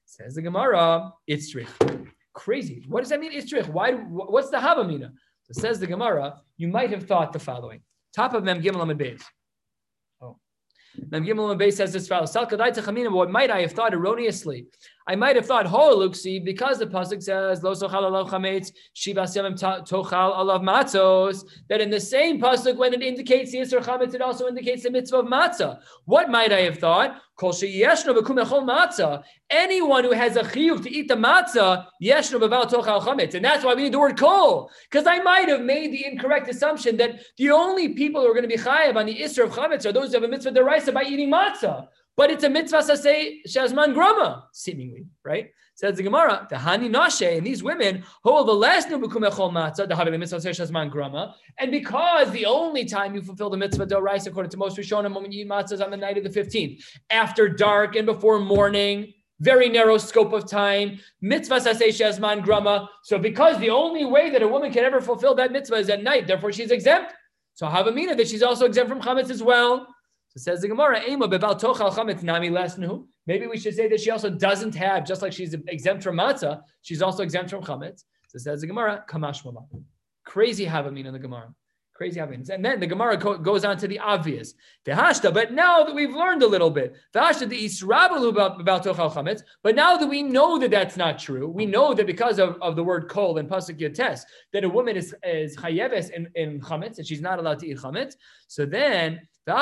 [0.06, 2.08] Says the Gemara, itzrich.
[2.32, 2.86] Crazy.
[2.88, 3.68] What does that mean, itzrich?
[3.68, 3.92] Why?
[3.92, 5.12] What's the havamina?
[5.42, 7.82] So says the Gemara, you might have thought the following.
[8.16, 9.22] Top of Mem Gimel Amid Beis.
[11.10, 12.34] Mem Gimel Amid Beis says this follows.
[12.34, 14.66] What might I have thought erroneously?
[15.06, 20.62] I might have thought holuksi because the pasuk says lo sochal alav yamim tochal alav
[20.62, 21.44] matzos.
[21.68, 24.90] That in the same pasuk, when it indicates the isra chametz, it also indicates the
[24.90, 25.80] mitzvah of matzah.
[26.04, 27.20] What might I have thought?
[27.36, 28.36] Kol sheyeshno b'kum
[28.68, 29.24] matzah.
[29.50, 33.64] Anyone who has a chiyuv to eat the matzah yeshno b'val tochal chametz, and that's
[33.64, 34.70] why we need the word kol.
[34.90, 38.48] Because I might have made the incorrect assumption that the only people who are going
[38.48, 40.94] to be chayav on the isra of chametz are those who have a mitzvah deraisa
[40.94, 45.50] by eating matzah but it's a mitzvah say shazman grama, seemingly, right?
[45.74, 49.88] Says the Gemara, the hani nashe, and these women hold the last nubukum echol matzah,
[49.88, 54.26] the having mitzvah shazman grama, and because the only time you fulfill the mitzvah dorais,
[54.26, 56.84] according to most Rishonim, when you eat matzah is on the night of the fifteenth,
[57.10, 59.14] after dark and before morning.
[59.42, 61.00] very narrow scope of time.
[61.20, 62.88] Mitzvah shazman grama.
[63.02, 66.02] So because the only way that a woman can ever fulfill that mitzvah is at
[66.02, 67.12] night, therefore she's exempt.
[67.54, 69.88] So Havamina that she's also exempt from chametz as well.
[70.34, 71.00] So says the Gemara.
[73.26, 76.62] Maybe we should say that she also doesn't have, just like she's exempt from matzah,
[76.80, 78.04] she's also exempt from chametz.
[78.28, 79.44] So says the Gemara, kamash
[80.24, 81.54] Crazy Havamina in the Gemara.
[81.94, 82.48] Crazy happens.
[82.48, 84.54] And then the Gemara goes on to the obvious.
[84.86, 89.42] V'hashta, but now that we've learned a little bit, v'hashta the israbalu about tochal chametz,
[89.62, 92.76] but now that we know that that's not true, we know that because of, of
[92.76, 94.24] the word kol and pasuk yates,
[94.54, 97.76] that a woman is, is chayeves in, in chametz, and she's not allowed to eat
[97.76, 98.14] chametz.
[98.48, 99.52] So then, we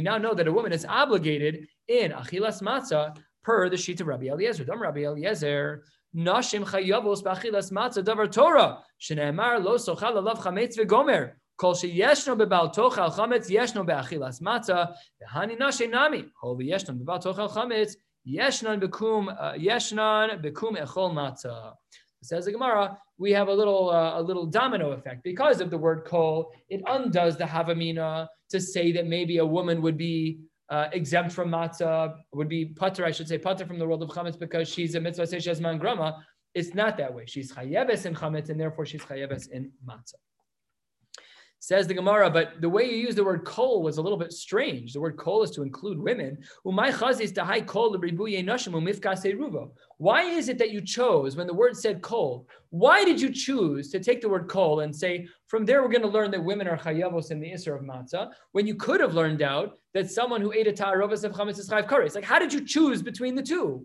[0.00, 4.26] now know that a woman is obligated in achilas matzah per the sheet of Rabbi
[4.26, 4.64] Eliezer.
[4.64, 5.82] Dam Rabbi Eliezer,
[6.14, 11.32] Nashim chayavos b'achilas matzah davar Torah, shene'emar lo sochal alav chametz v'gomer.
[11.56, 17.50] Kol sheyeshno bebal tochal chametz yeshno be'achilas matzah, v'hani nashe nami, hol v'yeshno bebal tochal
[17.50, 21.74] chametz, yeshnon bekum, uh, yeshnon bekum echol matzah.
[22.22, 25.78] Says the Gemara, we have a little uh, a little domino effect because of the
[25.78, 26.52] word kol.
[26.68, 31.50] It undoes the havamina to say that maybe a woman would be uh, exempt from
[31.50, 34.94] matzah, would be putter, I should say, putter from the world of chametz because she's
[34.94, 36.24] a mitzvah shehazman grama.
[36.54, 37.24] It's not that way.
[37.26, 40.14] She's chayeves in chametz, and therefore she's chayeves in matzah.
[41.60, 44.32] Says the Gemara, but the way you use the word kol was a little bit
[44.32, 44.92] strange.
[44.92, 46.38] The word kol is to include women.
[46.62, 47.00] Why is
[50.48, 54.20] it that you chose, when the word said kol, why did you choose to take
[54.20, 57.32] the word kol and say, from there we're going to learn that women are chayavos
[57.32, 60.68] in the Isser of matzah, when you could have learned out that someone who ate
[60.68, 62.14] a ta'arovas of chametz is chayav kares?
[62.14, 63.84] Like, how did you choose between the two?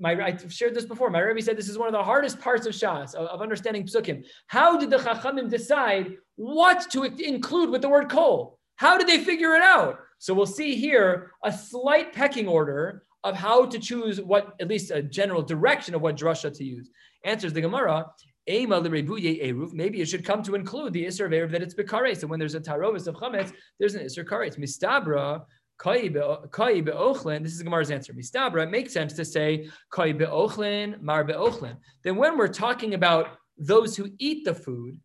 [0.00, 1.10] My I've shared this before.
[1.10, 3.84] My Rebbe said this is one of the hardest parts of Shas of, of understanding
[3.84, 4.24] Psukim.
[4.46, 8.58] How did the Chachamim decide what to include with the word kol?
[8.76, 10.00] How did they figure it out?
[10.18, 14.90] So we'll see here a slight pecking order of how to choose what, at least
[14.90, 16.90] a general direction of what drasha to use.
[17.24, 18.06] Answers the Gemara.
[18.46, 22.18] Maybe it should come to include the Isser of Erev that it's Bekares.
[22.18, 24.58] So when there's a Tarovis of Chametz, there's an Isser Kares.
[24.58, 25.42] Mistabra,
[25.78, 28.12] Kai be'ochlin, this is Gemara's answer.
[28.12, 31.76] Mistabra, it makes sense to say kai be'ochlin, mar be'ochlin.
[32.02, 34.98] Then when we're talking about those who eat the food,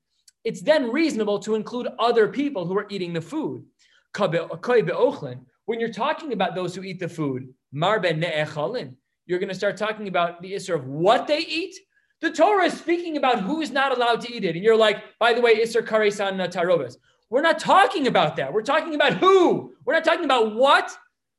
[0.43, 3.65] it's then reasonable to include other people who are eating the food.
[4.13, 8.95] Kai be'ochlin, when you're talking about those who eat the food, mar be'ne'echalin,
[9.25, 11.75] you're going to start talking about the Isser of what they eat.
[12.21, 14.55] The Torah is speaking about who's not allowed to eat it.
[14.55, 16.97] And you're like, by the way, Isser Karesan Tarobas.
[17.29, 18.51] We're not talking about that.
[18.51, 19.73] We're talking about who.
[19.85, 20.95] We're not talking about what.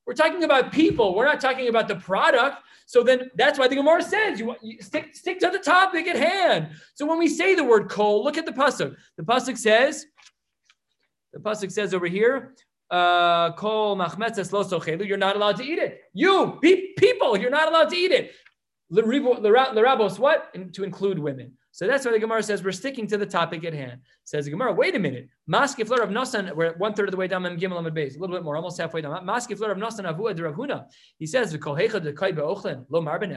[0.06, 1.14] We're talking about people.
[1.14, 2.58] We're not talking about the product.
[2.86, 6.16] So then that's why the Gemara says you, you stick, stick to the topic at
[6.16, 6.70] hand.
[6.94, 8.96] So when we say the word kol, look at the pasuk.
[9.16, 10.06] The pasuk says,
[11.32, 12.54] the pasuk says over here,
[12.90, 15.06] uh, kol machmetzes lo sochelu.
[15.06, 16.00] You're not allowed to eat it.
[16.12, 18.32] You pe- people, you're not allowed to eat it.
[18.90, 20.52] L'rabos what?
[20.74, 21.52] To include women.
[21.72, 24.00] So that's why the Gemara says we're sticking to the topic at hand.
[24.24, 25.28] Says the Gemara, wait a minute.
[25.48, 28.34] Maskifler of Nosan, we're one third of the way down, Gimel Amid Beis, a little
[28.34, 29.24] bit more, almost halfway down.
[29.24, 30.86] Maskifler of Nasan Avua de.
[31.18, 33.30] He says, "V'kolhecha de kai be'ochlen lo marben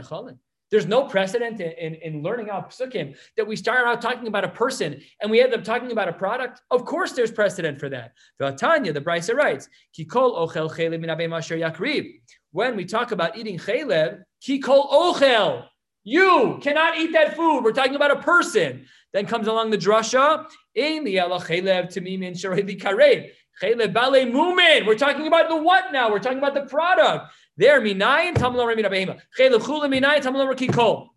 [0.73, 4.43] There's no precedent in, in, in learning out psukim that we start out talking about
[4.43, 6.63] a person and we end up talking about a product.
[6.71, 8.13] Of course, there's precedent for that.
[8.39, 12.09] The Tanya, the Brisa writes, Kikol ochel
[12.53, 15.67] When we talk about eating chaylev, kikol ochel.
[16.03, 17.63] You cannot eat that food.
[17.63, 18.87] We're talking about a person.
[19.13, 20.47] Then comes along the drasha.
[20.73, 23.29] In the chaylev tamimin shareli karev.
[23.61, 24.87] Chaylev bale mumin.
[24.87, 26.09] We're talking about the what now?
[26.09, 27.31] We're talking about the product.
[27.57, 29.19] There, minayin tamlo remina behema.
[29.37, 31.09] Chaylev chula minayin tamlo rekikol.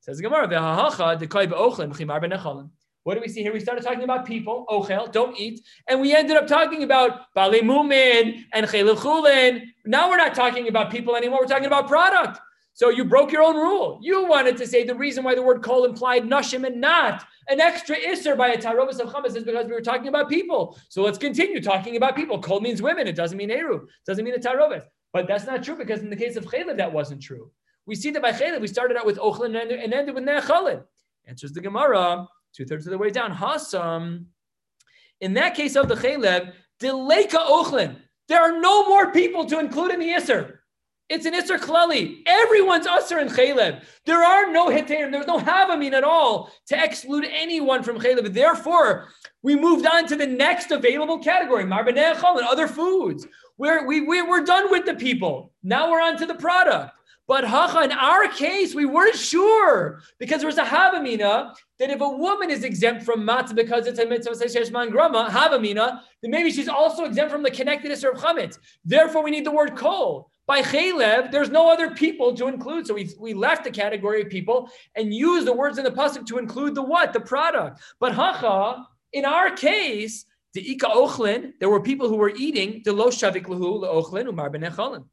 [0.00, 2.70] Says the Gemara, v'hahacha dekoy be'nechalim.
[3.02, 3.52] What do we see here?
[3.52, 7.62] We started talking about people, ochel, don't eat, and we ended up talking about bale
[7.62, 9.62] mumin and chulin.
[9.86, 11.40] Now we're not talking about people anymore.
[11.40, 12.40] We're talking about product.
[12.74, 13.98] So you broke your own rule.
[14.02, 17.60] You wanted to say the reason why the word kol implied nashim and not an
[17.60, 20.78] extra isser by a tarovas of chametz is because we were talking about people.
[20.88, 22.40] So let's continue talking about people.
[22.40, 23.06] Kol means women.
[23.06, 23.76] It doesn't mean eru.
[23.76, 24.84] It doesn't mean a tarovas.
[25.12, 27.50] But that's not true because in the case of chaylev, that wasn't true.
[27.86, 30.82] We see that by chaylev, we started out with ochlin and ended with ne'achalin.
[31.26, 33.34] Answers the Gemara, two thirds of the way down.
[33.34, 34.26] Hasam.
[35.20, 37.96] In that case of the chaylev, deleka ochlin.
[38.28, 40.58] There are no more people to include in the isser.
[41.10, 42.22] It's an Isser Klali.
[42.24, 43.82] Everyone's Usser in Chalev.
[44.06, 45.10] There are no Heterim.
[45.10, 48.32] There's no Havamin at all to exclude anyone from Chalev.
[48.32, 49.08] Therefore,
[49.42, 53.26] we moved on to the next available category, Marbanechal and other foods.
[53.60, 55.52] We're, we, we, we're done with the people.
[55.62, 56.94] Now we're on to the product.
[57.28, 62.00] But hacha, in our case, we weren't sure because there was a havamina that if
[62.00, 66.50] a woman is exempt from matzah because it's a mitzvah sheshman grama havamina, then maybe
[66.50, 68.58] she's also exempt from the connectedness of chametz.
[68.82, 70.30] Therefore, we need the word kol.
[70.46, 74.30] By chaylev, there's no other people to include, so we, we left the category of
[74.30, 77.82] people and used the words in the pasuk to include the what, the product.
[78.00, 80.24] But hacha, in our case,
[80.54, 84.50] the ika ochlin, there were people who were eating the lo shavik lahu ochlin umar
[84.50, 85.04] benechalim.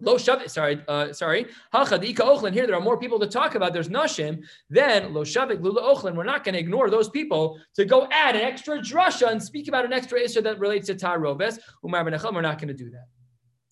[0.00, 1.46] Lo shavik, sorry, uh, sorry.
[1.72, 2.52] Hacha, the ika ochlin.
[2.52, 3.72] Here, there are more people to talk about.
[3.72, 4.44] There's nashim.
[4.70, 6.16] Then lo shavik lula ochlin.
[6.16, 9.68] We're not going to ignore those people to go add an extra drasha and speak
[9.68, 12.34] about an extra issue that relates to taroves umar benechalim.
[12.34, 13.06] We're not going to do that.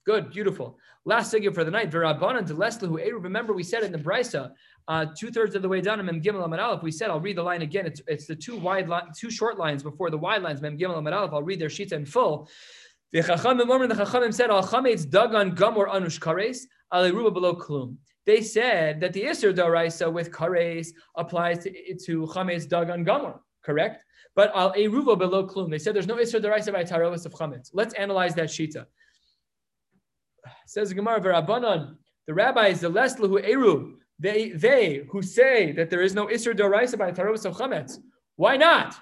[0.04, 0.78] Good, beautiful.
[1.04, 1.92] Last figure for the night.
[1.92, 4.52] Remember, we said it in the brisa,
[4.86, 6.82] uh, two thirds of the way down Mem Gimel Amid Aleph.
[6.82, 7.86] We said, I'll read the line again.
[7.86, 10.60] It's, it's the two wide, two short lines before the wide lines.
[10.62, 11.32] Mem Gimel Amid Aleph.
[11.32, 12.48] I'll read their sheets in full.
[13.12, 16.60] The Chachamim said, Al Chametz Dagan Gamor Anush Kares
[16.92, 17.96] Al Eruba below Klum.
[18.24, 21.70] They said that the Isser Daraisa with Kares applies to,
[22.06, 23.40] to Chametz Dagan Gamor.
[23.64, 24.04] Correct.
[24.34, 25.70] But al eruva below klum.
[25.70, 27.70] They said there's no isra deraisa by tarovis of chametz.
[27.72, 28.86] Let's analyze that shita.
[30.66, 36.02] Says the Gemara, the rabbis, the less Leslahu Eru, they, they who say that there
[36.02, 37.98] is no Isser Doraisa by Tarovas of Chametz.
[38.36, 38.94] Why not?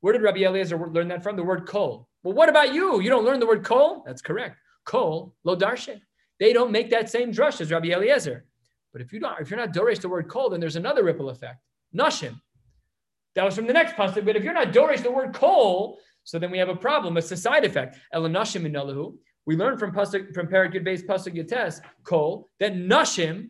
[0.00, 1.36] Where did Rabbi Eliezer learn that from?
[1.36, 2.08] The word kol.
[2.22, 3.00] Well, what about you?
[3.00, 4.02] You don't learn the word kol?
[4.06, 4.56] That's correct.
[4.84, 6.00] Kol, lo darshe.
[6.38, 8.46] They don't make that same drush as Rabbi Eliezer.
[8.92, 11.30] But if you don't, if you're not dorish the word kol, then there's another ripple
[11.30, 11.62] effect.
[11.96, 12.40] Nashim.
[13.34, 14.24] That was from the next pasuk.
[14.24, 17.16] But if you're not dorish the word kol, so then we have a problem.
[17.16, 17.98] It's a side effect.
[18.14, 18.72] Elanashim in
[19.46, 23.48] we learn from pasuk from Parakid based pasuk Yates Kol that nashim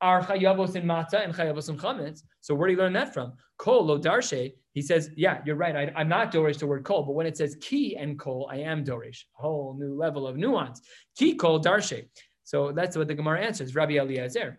[0.00, 2.22] are chayavos in Mata and chayavos in chametz.
[2.40, 3.32] So where do you learn that from?
[3.56, 4.52] Kol lo darshe.
[4.72, 5.74] He says, yeah, you're right.
[5.74, 8.58] I, am not dorish the word kol, but when it says ki and kol, I
[8.58, 9.24] am dorish.
[9.36, 10.80] A whole new level of nuance.
[11.16, 12.06] Ki kol darshe.
[12.44, 13.74] So that's what the Gemara answers.
[13.74, 14.56] Rabbi Eliezer.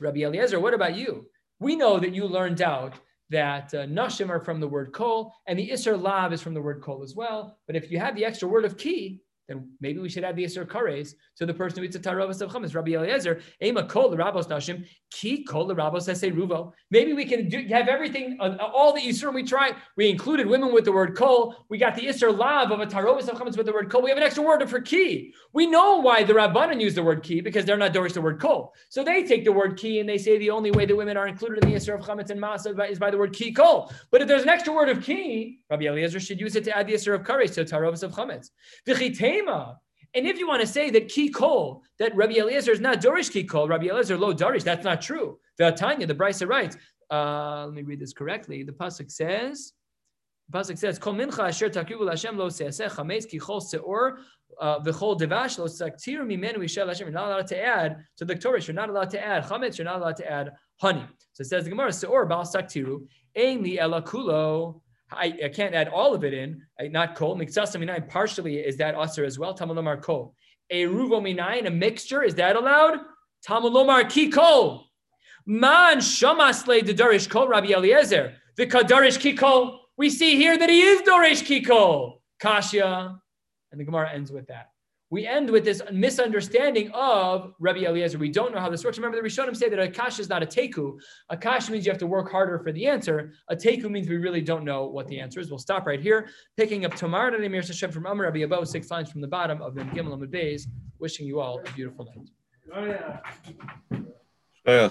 [0.00, 1.26] Rabbi Eliezer, what about you?
[1.58, 2.94] We know that you learned out
[3.30, 6.62] that uh, nashim are from the word kol, and the isser lav is from the
[6.62, 7.58] word kol as well.
[7.66, 10.44] But if you have the extra word of ki, then maybe we should add the
[10.44, 12.72] Isser Kares to the person who eats a Taravas of Chametz.
[12.72, 16.72] Rabbi Eliezer, Ema Kol Rabos Nashim, Ki Kol Rabos Ese Ruvo.
[16.92, 19.72] Maybe we can do, have everything, uh, all the Isser we try.
[19.96, 21.56] We included women with the word Kol.
[21.68, 24.02] We got the Isser Lav of a Taravas of Chametz with the word Kol.
[24.02, 25.34] We have an extra word for Ki.
[25.52, 28.40] We know why the Rabbanan use the word Ki because they're not Dorish the word
[28.40, 28.72] Kol.
[28.88, 31.26] So they take the word Ki and they say the only way that women are
[31.26, 33.92] included in the Isser of Chametz and Masa is by the word Ki Kol.
[34.12, 36.86] But if there's an extra word of Ki, Rabbi Eliezer should use it to add
[36.86, 38.50] the Isser of Kares to Taravas of Chametz.
[39.48, 43.30] And if you want to say that ki kol, that Rabbi Eliezer is not Dorish
[43.30, 45.38] ki kol, Rabbi Eliezer lo Dorish, that's not true.
[45.56, 46.76] The Tanya, the Brisa writes,
[47.10, 48.62] uh, let me read this correctly.
[48.62, 49.72] The pasuk says,
[50.48, 54.18] the pasuk says, "Kol mincha asher takivu Hashem lo seaseh chametz ki chol seor
[54.60, 58.34] uh, v'chol devash lo saktir mimenu ishel Hashem." You're not allowed to add to the
[58.34, 58.60] Torah.
[58.60, 59.78] You're not allowed to add chametz.
[59.78, 61.04] You're not allowed to add honey.
[61.32, 64.80] So it says the Gemara seor bal saktiru ein li elakulo
[65.12, 67.36] I, I, can't add all of it in, not kol.
[67.36, 69.56] Miksasa minayin partially is that usher as well.
[69.56, 70.34] Tamalomar kol.
[70.70, 73.00] A ruvo minayin, a mixture, is that allowed?
[73.46, 74.86] Tamalomar ki kol.
[75.46, 78.34] Man shamasle de dorish kol Rabbi Eliezer.
[78.56, 79.80] The kadarish ki kol.
[79.96, 82.22] We see here that he is dorish ki kol.
[82.42, 83.18] Kashya.
[83.72, 84.70] And the Gemara ends with that
[85.10, 88.16] we end with this misunderstanding of Rabbi Eliezer.
[88.16, 88.96] We don't know how this works.
[88.96, 90.98] Remember, the Rishonim say that a kash is not a teku.
[91.30, 93.32] A kash means you have to work harder for the answer.
[93.48, 95.50] A teku means we really don't know what the answer is.
[95.50, 98.90] We'll stop right here, picking up Tamar and Emir Hashem from Amr Rabbi Abba, six
[98.90, 100.66] lines from the bottom of the Gimel Amud.
[101.00, 102.30] Wishing you all a beautiful night.
[102.72, 103.20] Oh, yeah.